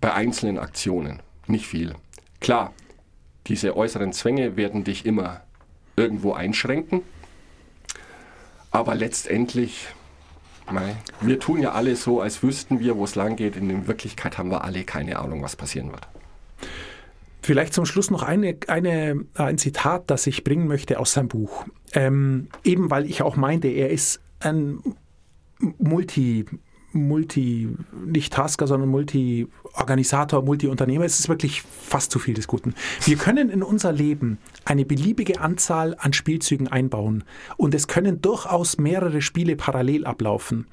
Bei 0.00 0.14
einzelnen 0.14 0.58
Aktionen, 0.58 1.22
nicht 1.46 1.66
viel. 1.66 1.94
Klar, 2.40 2.72
diese 3.46 3.76
äußeren 3.76 4.12
Zwänge 4.12 4.56
werden 4.56 4.84
dich 4.84 5.04
immer 5.04 5.42
irgendwo 5.98 6.32
einschränken, 6.32 7.02
aber 8.70 8.94
letztendlich, 8.94 9.88
mei, 10.70 10.96
wir 11.20 11.38
tun 11.38 11.60
ja 11.60 11.72
alle 11.72 11.96
so, 11.96 12.20
als 12.20 12.42
wüssten 12.42 12.80
wir, 12.80 12.96
wo 12.96 13.04
es 13.04 13.14
lang 13.14 13.36
geht. 13.36 13.56
In 13.56 13.86
Wirklichkeit 13.86 14.38
haben 14.38 14.50
wir 14.50 14.64
alle 14.64 14.84
keine 14.84 15.18
Ahnung, 15.18 15.42
was 15.42 15.56
passieren 15.56 15.90
wird. 15.90 16.06
Vielleicht 17.42 17.72
zum 17.72 17.86
Schluss 17.86 18.10
noch 18.10 18.22
eine, 18.22 18.56
eine, 18.66 19.24
ein 19.34 19.58
Zitat, 19.58 20.10
das 20.10 20.26
ich 20.26 20.44
bringen 20.44 20.68
möchte 20.68 20.98
aus 21.00 21.14
seinem 21.14 21.28
Buch. 21.28 21.64
Ähm, 21.92 22.48
eben 22.62 22.90
weil 22.90 23.06
ich 23.06 23.22
auch 23.22 23.36
meinte, 23.36 23.68
er 23.68 23.90
ist 23.90 24.20
ein 24.40 24.80
Multi, 25.78 26.44
Multi, 26.92 27.68
nicht 28.04 28.32
Tasker, 28.32 28.66
sondern 28.66 28.90
Multi-Organisator, 29.78 30.42
Multi-Unternehmer. 30.42 31.04
Es 31.04 31.20
ist 31.20 31.28
wirklich 31.28 31.62
fast 31.62 32.10
zu 32.10 32.18
viel 32.18 32.34
des 32.34 32.48
Guten. 32.48 32.74
Wir 33.04 33.16
können 33.16 33.48
in 33.48 33.62
unser 33.62 33.92
Leben 33.92 34.38
eine 34.64 34.84
beliebige 34.84 35.40
Anzahl 35.40 35.94
an 35.98 36.12
Spielzügen 36.12 36.68
einbauen 36.68 37.24
und 37.56 37.74
es 37.74 37.86
können 37.86 38.20
durchaus 38.20 38.78
mehrere 38.78 39.22
Spiele 39.22 39.56
parallel 39.56 40.04
ablaufen. 40.04 40.66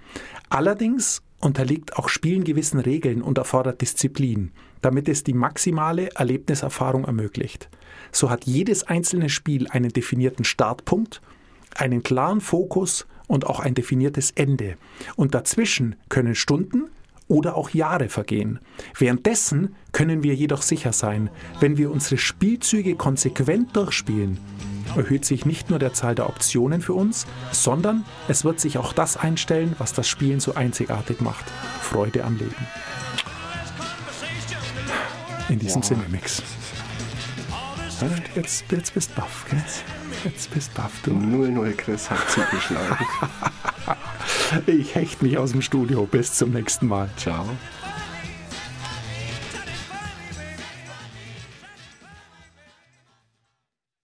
Allerdings 0.50 1.22
unterliegt 1.40 1.98
auch 1.98 2.10
Spielen 2.10 2.44
gewissen 2.44 2.80
Regeln 2.80 3.22
und 3.22 3.38
erfordert 3.38 3.82
Disziplin, 3.82 4.52
damit 4.82 5.08
es 5.08 5.24
die 5.24 5.34
maximale 5.34 6.10
Erlebniserfahrung 6.16 7.06
ermöglicht. 7.06 7.70
So 8.12 8.30
hat 8.30 8.46
jedes 8.46 8.84
einzelne 8.84 9.30
Spiel 9.30 9.68
einen 9.70 9.90
definierten 9.90 10.46
Startpunkt, 10.46 11.22
einen 11.76 12.02
klaren 12.02 12.42
Fokus 12.42 13.06
und 13.28 13.46
auch 13.46 13.60
ein 13.60 13.76
definiertes 13.76 14.32
Ende. 14.32 14.78
Und 15.16 15.36
dazwischen 15.36 15.96
können 16.10 16.36
Stunden 16.36 16.90
oder 17.28 17.56
auch 17.56 17.70
Jahre 17.72 18.10
vergehen. 18.10 18.60
Währenddessen 18.98 19.76
können 19.92 20.24
wir 20.24 20.36
jedoch 20.36 20.62
sicher 20.62 20.94
sein, 20.94 21.30
wenn 21.60 21.78
wir 21.78 21.92
unsere 21.92 22.18
Spielzüge 22.18 22.96
konsequent 22.96 23.76
durchspielen, 23.76 24.38
erhöht 24.96 25.26
sich 25.26 25.46
nicht 25.46 25.70
nur 25.70 25.80
der 25.80 25.94
Zahl 25.94 26.16
der 26.16 26.30
Optionen 26.30 26.82
für 26.82 26.94
uns, 26.94 27.26
sondern 27.52 28.06
es 28.28 28.46
wird 28.46 28.60
sich 28.60 28.78
auch 28.78 28.94
das 28.94 29.18
einstellen, 29.18 29.76
was 29.78 29.94
das 29.94 30.08
Spielen 30.08 30.40
so 30.40 30.56
einzigartig 30.56 31.22
macht. 31.22 31.46
Freude 31.82 32.24
am 32.24 32.38
Leben. 32.38 32.56
In 35.50 35.60
diesem 35.60 35.82
wow. 35.82 35.88
Sinne, 35.90 36.04
Mix. 36.10 36.42
Jetzt, 38.36 38.66
jetzt 38.72 38.94
bist 38.94 39.12
du 39.12 39.16
baff, 39.16 39.46
gell? 39.50 39.64
Jetzt 40.26 40.52
bist 40.52 40.72
du 40.74 40.82
baff, 40.82 40.92
du. 41.04 41.12
0-0 41.12 41.74
Chris 41.76 42.10
hat 42.10 42.30
zugeschlagen. 42.30 42.98
ich 44.66 44.96
hecht 44.96 45.22
mich 45.22 45.38
aus 45.38 45.52
dem 45.52 45.62
Studio. 45.62 46.06
Bis 46.06 46.34
zum 46.34 46.52
nächsten 46.52 46.88
Mal. 46.88 47.10
Ciao. 47.18 47.46